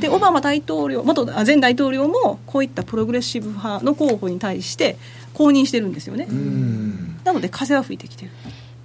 [0.00, 4.96] でオバマ大統領元前大統領もこういったプログレッシブ派の候補に対して
[5.32, 6.26] 公認してるんですよね。
[7.24, 8.30] なので風は吹いてきてる。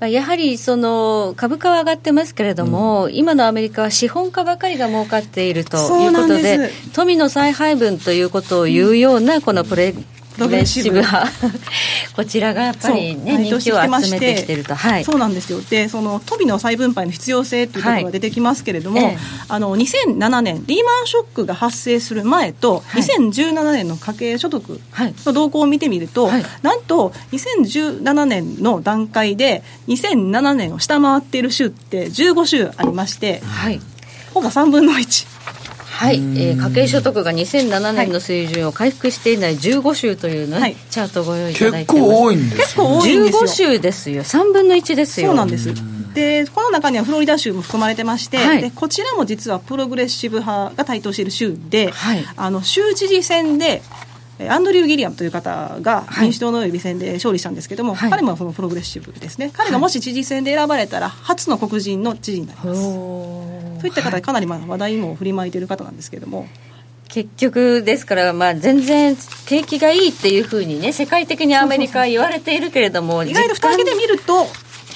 [0.08, 9.94] やはりその株価は上がってますけれども、うん、今のアメリカは資本家ばかりが儲かっているということで、富の再配分ということを言うような、このプレ
[10.40, 11.00] プログレッシブ。
[11.00, 11.28] 派
[12.16, 15.62] こちらがやっぱりね人気を集めてきてると、はい、そうなんですよ。
[15.62, 19.18] でその飛びの再分配の必要性というところが出てきますけれども、はい、
[19.48, 24.80] あの2007年リーマンショックが発生する前と、はい、2017年の家計所得
[25.26, 33.82] の動向を見てみると、はい、なんと2017年の段階で2007年を下回っている州って15州ありまして、はい、
[34.34, 35.28] ほぼ3分の1。
[36.00, 42.58] はい、えー、家計所得が2007年の水準を回復していない15州というね、はい、チャートをご用意いただいて結構多いんです。
[42.58, 44.24] 結構多いんですよ15州ですよ。
[44.24, 45.28] 3分の1ですよ。
[45.28, 45.74] そうなんです。
[46.14, 53.82] でこの中にはフロリダ州も含まれてまして、はい、でこちらも実はプログレッシブ派が台頭している州で、はい、あの州知事選で
[54.48, 62.82] アンドリュー・ギリアムという方が民主党の予備選で勝利したんですけども、はい、彼もそのプログレッシブですね、彼がもし知事選で選ばれたら、初の黒人の知事になります。
[62.82, 66.48] そういった方、かなりまあ話題も振りまいている方なんですけれども。
[67.10, 69.18] 結局ですから、まあ、全然
[69.48, 74.46] 景気がいいっていうふうにね世界的にアメリカは言われているけれども意外と蓋開けてみると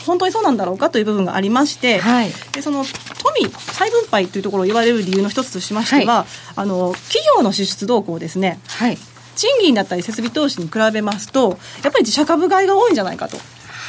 [0.06, 6.26] 本当にそうなんだろうかという部分がありまして、はい、でその富再分配というところを言われる理由の一つとしましては、はい、
[6.58, 8.98] あの企業の支出動向ですね、はい、
[9.36, 13.38] 賃金だったり設備投資に比べますとやっぱり自社株買いが多いんじゃないかと。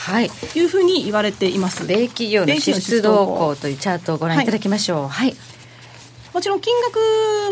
[0.05, 1.87] はい、いうふうに言われています。
[1.87, 5.09] 米企業の支出動向というチャートをご覧いただきましょう。
[5.09, 5.37] はい、はい
[6.35, 6.99] もちろん金額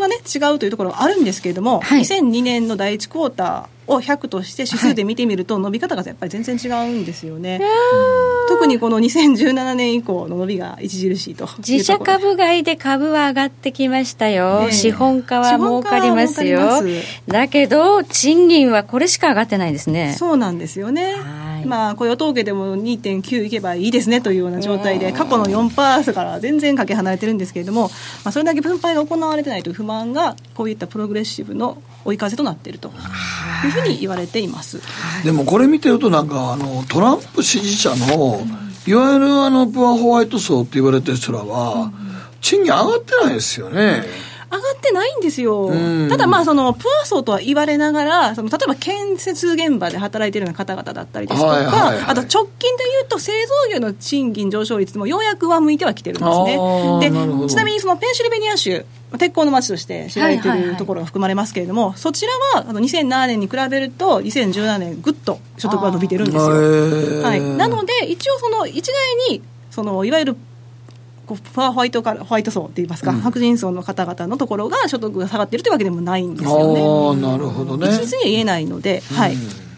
[0.01, 7.61] はね違うというところはあるんですけれども、はい、2002年の第1クォーターを100として指数で見てみると伸び方がやっぱり全然違うんですよね、
[8.47, 11.47] 特にこの2017年以降の伸びが著しいと。
[11.57, 16.81] 自社株買いで株は上がってきましたよ、ね、資本家は儲かりますよ。
[17.27, 20.15] だけど賃金はこれしか上がってないですね。
[20.17, 21.15] そうなんですよね。
[21.65, 27.83] まあ、雇用統計でも2.9いけばいいですねというような状態で、過去の4%から全然かけ離れてるんですけれども、
[28.23, 34.81] まあ、それだけ分配が行われてないという不満が、こういったプログレッシブの追い風となっているというふうに言われています。
[35.23, 38.41] でもこれ見てると、なんかあのトランプ支持者の、
[38.85, 41.91] いわゆるあのプアホワイト層って言われてる人らは、
[42.41, 44.03] 賃金上がってないですよね。
[44.55, 45.71] 上がってないんですよ、
[46.09, 57.09] ただ、まあそのプア層とは言われながら、その例えば建設現場で働いているような方々だったりですとか、はいはいはい、あと直近でいうと、製造業の賃金上昇率もようやく上向いてはきてるんですね。
[57.09, 58.85] でちなみにそのペンシルベニア州
[59.17, 66.43] 鉄鋼の街として知られているところが含まれますけれども、はいはいはい、そちらはあの2007年に比べると、2017年、ぐっと所得が伸びてるんですよ。
[67.23, 70.37] はい、なので、一応、その一概にそのいわゆる
[71.35, 77.21] ホワイトからホワイト層って言いますか、うん、白人層の方々のところが所得が下がっているというわけでもないんですよね。
[77.21, 77.87] なるほどね。
[77.87, 79.35] 一律には言えないので、はい、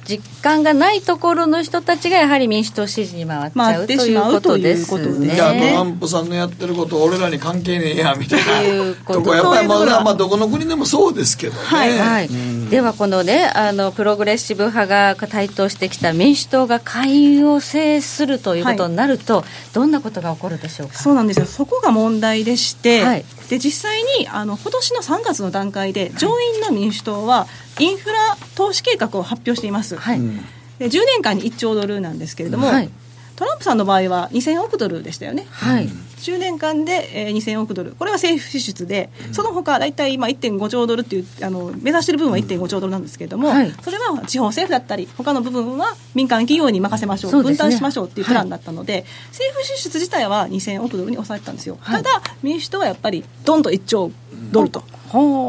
[0.07, 5.33] 実感がないところの人たちがやはり民主党支持に回っちゃうということですね。
[5.33, 11.59] いやトランプさんのやってること俺らに関係ねえやみたいなとこやっぱりまあまあどこの国でもそうですけどね。
[11.59, 12.29] はい、はい、
[12.69, 20.93] ではこのねあのプログレッシブ派が台頭してきた民主党が下院を制するということになると、はい、どんなことが起こるでしょうか？
[20.93, 21.45] そうなんですよ。
[21.47, 27.47] そこが問題でして、はい、で実際にあの今年の3月の段階で上院の民主党は
[27.79, 29.95] インフラ投資計画を発表しています。
[29.95, 30.19] はい。
[30.79, 32.89] で10年間に1兆ドルなんですけれども、はい、
[33.35, 35.45] トランプさんの場合は2000億ドルでしたよね。
[35.51, 54.11] はい、10年間で、えー、2000億ドル、これは政府支出で、うん、その他大体今1.5兆ドルっていうあの、目指している部分は1.5兆ドルなんですけれども、はい、それは地方政府だったり、他の部分は民間企業に任せましょう、うね、分担しましょうっていうプランだったので、はい、政府支出自体は2000億ドルに抑えてたんですよ、はい、ただ、民主党はやっぱり、どんと1兆
[54.51, 54.83] ドルと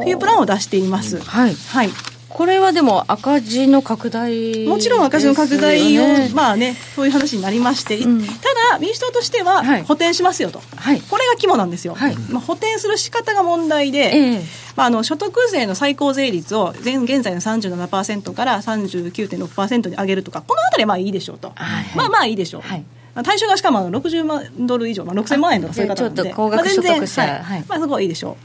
[0.07, 1.21] いうプランを出しています。
[1.21, 8.27] はい、はいこれはでも赤字の拡大、もちろん赤字の拡大を、まあね、そういう話になりまして、うん、た
[8.73, 14.43] だ、民主党としては補填しますよと、はい、これが肝なんですよ、はい、まあ、補填する仕方が問題で、えー、
[14.77, 22.61] まあ、あの所得税の最高税率を現現在の37%から39.6%に上げるとか、このあたりはまあいいでしょうと、はい、まあまあいいでしょう。
[22.61, 22.85] はい。
[23.25, 28.37] 対象がしかも60万ドル以上、まあ、6000万円とかそういう方なんで、ちょっと高額所得者、まあ、はい、まあ、そこはいいでしょ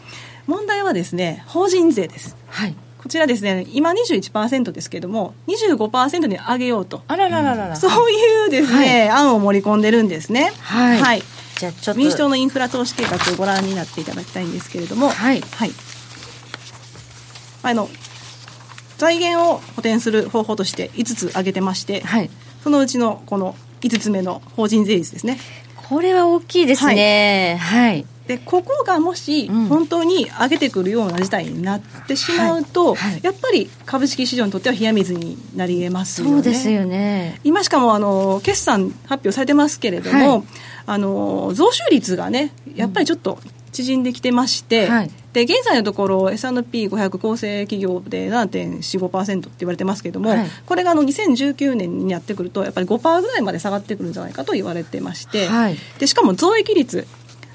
[0.48, 0.52] う。
[0.52, 2.38] 問題はですね、法人税です。
[2.48, 7.02] はいこちらですね、今21%ですけれども、25%に上げようと。
[7.08, 10.54] あららららそういうですね、はい、案を盛り込んでるんですね。
[10.60, 11.02] はい。
[11.02, 11.24] はい、
[11.58, 12.00] じゃあちょっと。
[12.00, 15.42] 民主党のインフラ投資計画をご覧になっていただきたいんですけれども、はい。
[15.42, 15.72] はい。
[17.64, 17.90] あの、
[19.00, 22.30] 財源を補填する方法として5つ挙げてまして、はい。
[22.64, 25.40] そのうちのこの5つ目の法人税率ですね。
[25.90, 27.58] これは大きいですね。
[27.60, 33.12] はい、はいでここがもし本当に上げてくるような事態になってしまうと、うんはい。
[33.12, 36.34] はい、やっぱり株式市場にとっては冷や水になり得ますよね。
[36.36, 37.42] そうですよね。
[37.44, 40.44] 今しかもあの決算発表されてますけれども、はい、
[40.86, 43.38] あの増収率がねやっぱりちょっと
[43.74, 57.08] 縮んできてまして、はい、で現在のところ S&P500 構成企業で7.45%って言われてますけれども、はい、これがあの2019年にやってくるとやっぱり5%ぐらいまで下がってくるんじゃないかと言われてまして、はい、でしかも増益率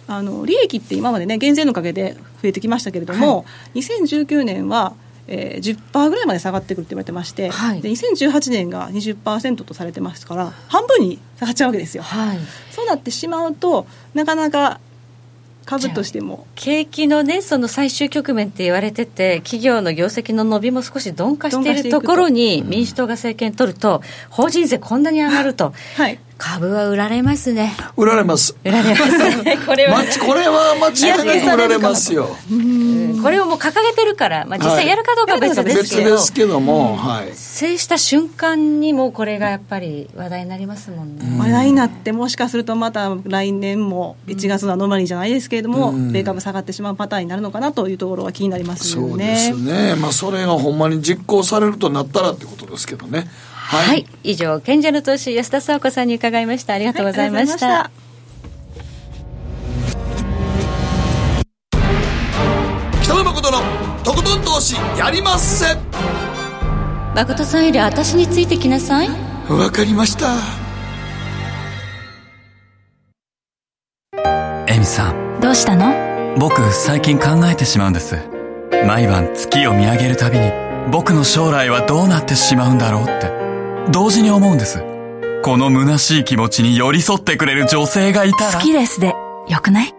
[0.08, 3.44] あの利益って今までね減税のおかげで増えてきましたけれども、は
[3.74, 4.94] い、2019年は
[5.28, 12.38] えー、10%ぐらいまで下がってくるって言われてまして、はい、で2018年が20%とされてますから半分に下がっちゃうわけですよ、はい、
[12.70, 14.80] そうなってしまうとなかなか
[15.66, 24.00] 株としても景気のねその最終局面って言われてて企業の業績の伸びも少し鈍化しているところに民主党が政権取ると
[24.30, 27.74] 法人税こんなに上がると、はい、株は売られますね。
[27.96, 28.56] 売られます。
[28.62, 29.58] 売られますね。
[29.66, 30.04] これは。
[30.24, 32.36] これは間違いなく売られますよ。
[33.26, 41.24] これをもう掲げてるから、まあ、実際やるかどうかは別ですけど、別ですけども、はい、制した瞬間にもこれがやっぱり話題になりますもんね。
[41.36, 49.36] 話題になって、もしかするとまた来年も1月のアノマリじゃないですけれども、米株下がってしまうパターンになるのかなというところは気になりますよね。
[49.50, 49.96] そうですね。
[49.96, 53.26] まあ、それがほんまに実行されるとなったらってことですけどね。
[53.50, 56.74] はい、はい、以上賢者の投資安田沙子さんに伺いました。
[56.74, 58.05] ありがとうございました、はい、
[63.06, 63.58] 北野誠の
[64.02, 65.76] とことん投資やりまっせ。
[67.14, 69.08] 誠さんより私についてきなさい。
[69.48, 70.34] わかりました。
[74.66, 75.40] エミさん。
[75.40, 76.36] どうしたの？
[76.36, 78.16] 僕最近考えてしまうんです。
[78.84, 80.50] 毎晩月を見上げるたびに
[80.90, 83.30] 僕の将来はどうなってしまうんだろうって。
[83.92, 84.82] 同時に思うんです。
[85.44, 88.58] この虚しい気持ちに寄り添ってくれる女性がいたら。
[88.58, 89.14] 好きですで、
[89.48, 89.94] よくない？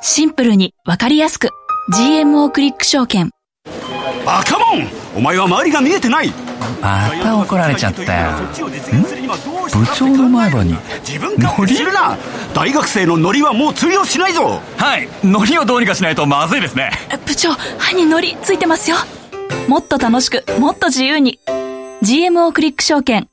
[0.00, 1.50] シンプルにわかりやすく。
[1.88, 3.30] GMO クリック証券。
[4.24, 6.32] バカモンお前は周りが見えてない
[6.82, 8.32] また怒られちゃったよ。
[8.32, 10.74] ん部長の前歯に。
[11.06, 12.16] 自分からするな
[12.52, 16.90] 大学生のノリはもう通用しないぞはい、ノリをどうにかしないとまずいですね。
[17.24, 18.96] 部長、歯にノリついてますよ。
[19.68, 21.38] もっと楽しく、もっと自由に。
[22.02, 23.28] GMO クリック証券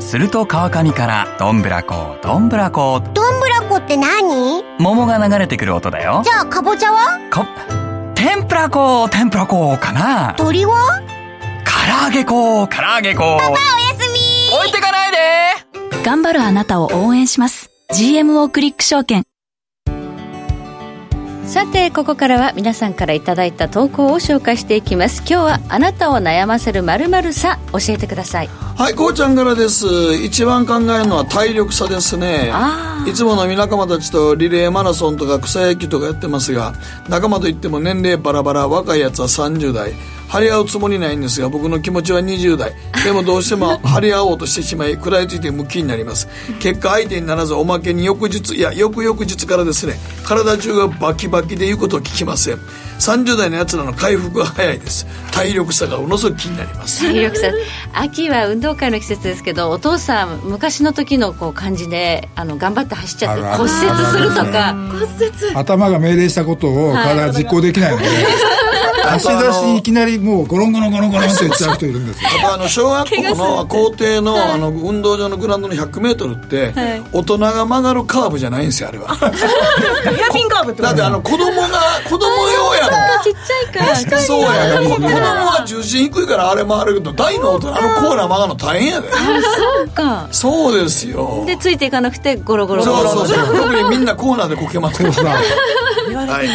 [0.00, 3.45] すると川上からどんぶらこどんぶらこどんぶらこ
[3.86, 4.64] って何？
[4.80, 6.22] 桃が流れてくる音だよ。
[6.24, 7.20] じゃあかぼちゃは？
[7.32, 7.46] こ
[8.16, 10.34] 天ぷらこ天ぷらこかな。
[10.36, 11.00] 鳥は？
[11.64, 13.58] 唐揚げこ唐揚げこパパおや
[13.96, 14.18] すみ。
[14.58, 16.02] 置いてかないで。
[16.04, 17.70] 頑張るあなたを応援します。
[17.92, 19.22] GMO クリック証券
[21.46, 25.20] さてここからは皆さんからいただいた投稿を紹介していきます。
[25.20, 28.48] 今日はあなたを悩ませるまるさ教えてください。
[28.48, 29.86] はいこうちゃんからです。
[30.16, 32.52] 一番考えるのは体力差ですね。
[33.06, 36.74] いつもの仲間たちとリレーマラソンとか草野球とかやってますが
[37.08, 39.92] 仲間といっても年齢バラバラ若いやつは30代
[40.28, 42.72] 張り合うつもりないんですが僕の気持ちは20代。
[43.04, 46.28] でもどうしても 張り合おうとしてしまい食らいついてムキになります。
[46.60, 52.60] 結果相手にならずおまけに翌日いや翌々日からですね体中がバキバキで言うことを聞きません。
[52.98, 55.06] 30代のやつらの回復が早いです。
[55.30, 57.02] 体力差がものすごく気になります。
[57.02, 57.48] 体力差。
[57.92, 63.70] 秋は運動会の季節ですけどお父さん昔の時のこう感じであの頑張って走っちゃって骨折
[64.06, 64.74] するとか。
[64.74, 65.54] 骨折。
[65.54, 68.04] 頭が命令したことを体が実行できないので、
[69.14, 72.30] 足出しいきなりもうゴロンゴロンゴロンゴロンって言っちゃう人いるんですよ。
[72.44, 76.74] あとあの小学校の校庭のあの運動場のグラウンドの 100m って
[77.12, 79.08] 大人が曲がるカーブじゃないんですよあれは。
[79.14, 81.68] ヘアピンカーブってだってあの子供が
[82.08, 84.20] 子供用やろちっちゃいから。
[84.20, 89.08] そうや子供は重心低いからあれ回るけど大の大人のコーナー曲がるの大変やで。
[89.10, 90.28] そうか。
[90.30, 91.44] そうですよ。
[91.46, 93.56] でついていかなくてゴロゴロゴロそうそうそう。
[93.56, 95.36] 特にみんなコーナーでこけますから
[96.26, 96.48] はい、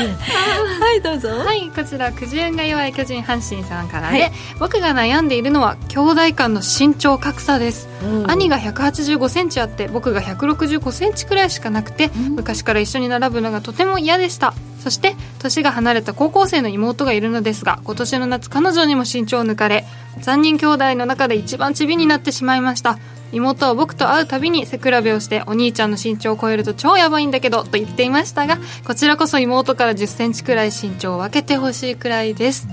[0.92, 1.30] はい、どうぞ。
[1.30, 14.54] はいこちらくじ運が弱い巨人阪神さんからで、はい、僕が悩んでいるのは兄弟間の身長格差です、うん、兄が1 8 5センチあって僕が1 6 5センチくらいしかなくて、うん、昔から一緒に並ぶのがとても嫌でした。
[14.84, 19.86] そして年が離れた高校生の妹がいるのですが今年の夏彼女にも身長を抜かれ
[20.22, 22.98] 3人兄弟の中で一番チビになってしまいました
[23.32, 32.68] 妹は僕と会うたびに背比べをしてお兄ちゃんの身長を超えると超やばいんだけどと言っていましたがこちらこそ妹から1 0センチくらい身長を分けてほしいくらいです。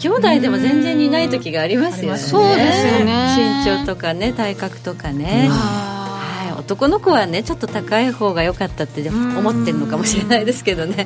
[0.00, 2.18] 兄弟でも全然似ない時がありますよね。
[2.18, 3.64] そうですよね。
[3.64, 5.48] 身長とかね体格とかね。
[5.50, 11.04] はい、男の子はねちょっと高い方が良かったって思ってるのかもしれないですけどね。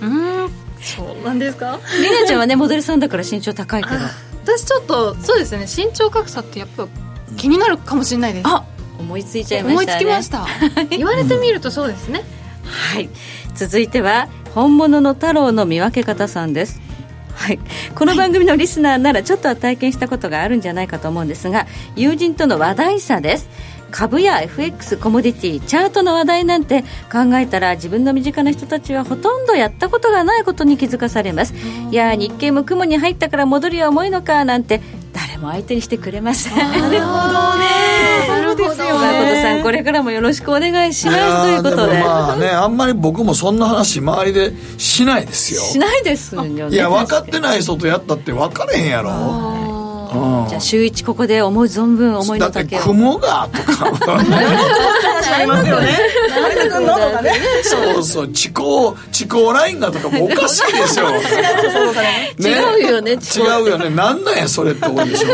[0.83, 1.81] そうなんですか？
[2.03, 3.97] りなちゃんはねモデルさんだから身長高いけど
[4.45, 5.65] 私ちょっとそうですね。
[5.65, 6.87] 身長格差ってやっぱ
[7.37, 8.49] 気になるかもしれないです。
[8.49, 8.65] あ
[8.99, 10.47] 思いついちゃいました、ね、思いつきました。
[10.97, 12.25] 言われてみるとそうですね、
[12.65, 13.09] うん、はい。
[13.55, 16.81] 続いては本物の太郎の見分け方さんです。
[17.35, 17.59] はい、
[17.95, 21.67] この番組のリスナーならちょっとは体験したことがあるんじゃないかと思うんですが
[21.97, 23.49] 友人との話題差です。
[23.91, 31.55] 株や FX コモディティチャートの話題なんて考えたら自分の身近な人たちはほとんどやったことがないことに気づかされます。
[31.91, 35.02] いや日経も雲に入ったから戻りは重いのかなんて誰
[35.43, 36.57] も相手にしてくれません。
[36.57, 37.03] なるほどね。
[38.29, 38.85] なるほど誠
[39.43, 42.01] さんこれからもよろしくお願いしますということで。
[42.01, 45.61] まあねあんまり僕もそんな話周りでしないですよ。
[45.63, 46.75] しないですよね。
[46.75, 49.62] いや分かってない人とやったって分かれへんやろ
[50.49, 52.81] じゃあ週一ここで思う存分思いの丈を。
[52.81, 53.95] 雲がとか
[55.35, 55.89] ありますよね
[57.63, 58.29] そうそう。
[58.29, 61.21] 地高地高ラインがとかもおかしいでしょ、ね、
[62.39, 63.17] 違うよね違
[63.65, 63.91] うよね。
[63.91, 65.29] なんなんやそれって思うでしょ。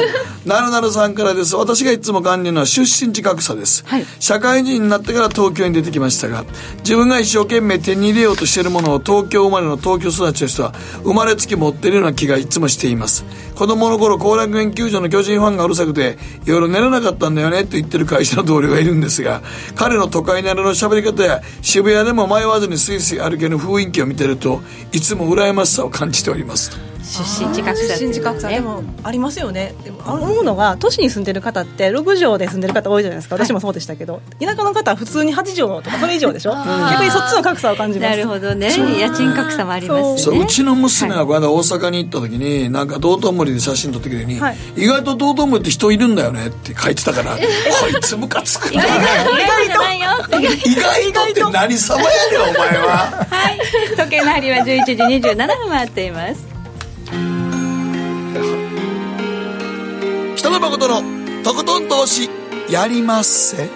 [0.46, 1.56] なるなるさんからです。
[1.56, 6.44] 私がいつも感じるのは出身地格差です、はい、社会人になってから東京に出てきましたが
[6.78, 10.72] 自分が一生懸命手に入れようとしているものを東京生まれの東京育ちの人は
[11.02, 13.24] 生まれつき持っているような気がいつもしています。
[13.54, 19.42] 子供の頃後楽園球場の巨人ファンがうるさくて夜寝れなかったんだよねと言ってる会社の同僚がいるんですが
[19.74, 24.60] 彼の都会なりの喋り方や渋谷でも迷わずにスイスイ歩ける雰囲気を見てると
[24.92, 26.97] いつも羨ましさを感じておりますと。
[27.08, 28.48] 出身地格差、出身地格差。
[28.48, 29.74] でもありますよね。
[29.82, 33.36] でも思うのが都市に住んでる方って6畳で住んでる方多いじゃないですか。
[33.36, 36.52] 私もそうでしたけど、田舎の方は普通に8畳とかそれ以上でしょ？
[36.52, 38.10] 逆にそっちの格差を感じます。
[38.10, 38.68] なるほどね。
[38.68, 40.38] 家賃格差もありますね。
[40.38, 40.46] う。
[40.46, 47.40] ちの娘がこの間大阪に行った時になんか道頓堀で写真撮ってきてに、はい、意外と道頓堀って人いるんだよねって書いてたからこ
[47.88, 48.82] いつムカつくな。
[48.82, 49.68] 意外
[50.28, 50.44] と意
[50.74, 53.26] 外とって何様やねんお前は。
[53.30, 53.58] はい。
[53.96, 56.57] 時計の針は11時27分回っています
[60.48, 61.02] 北野誠の
[61.44, 62.30] とことん投資
[62.70, 63.68] やりまっせ。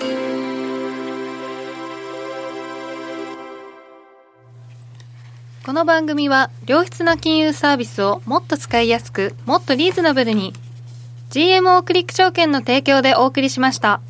[5.66, 10.55] この番組は良質な金融サービスをもっと使いやすくもっとリーズナブルに。
[11.29, 14.01] GMO クリック証券の提供でお送りしました。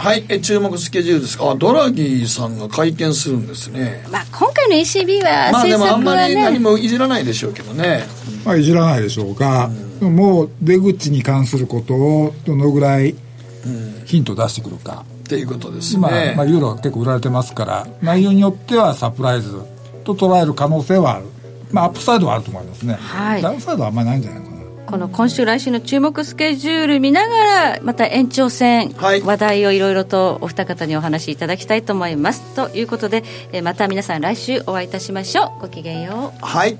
[0.00, 1.50] はいえ注目スケジュールですか？
[1.50, 8.04] あドラギーさんが会見するんですね、まあ、今回の ECB は、まあでもあんまり何もいじらないでしょうけどね、
[8.42, 9.70] まあ、いじらないでしょうが、
[10.00, 10.16] うん。
[10.16, 13.14] もう出口に関することをどのぐらい
[14.06, 15.98] ヒント出してくるか、っていうことですね。
[15.98, 19.60] 今、まあ、ユーロ結構売られてますから内容によってはサプライズ
[20.04, 21.26] と捉える可能性はある。
[21.72, 24.49] まあアップサイドはあると思いますね、はい、ダウンサイドはあんまりないんじゃないかな
[24.90, 27.44] この今週来週の注目スケジュール見なが
[27.76, 32.56] らまた延長戦、はい、話題をいろいろとお二方にお話しいただきたいと思います。
[32.56, 33.22] ということで
[33.62, 35.60] また皆さん来週お会いいたしましょう。
[35.60, 36.44] ごきげんよう。
[36.44, 36.76] はい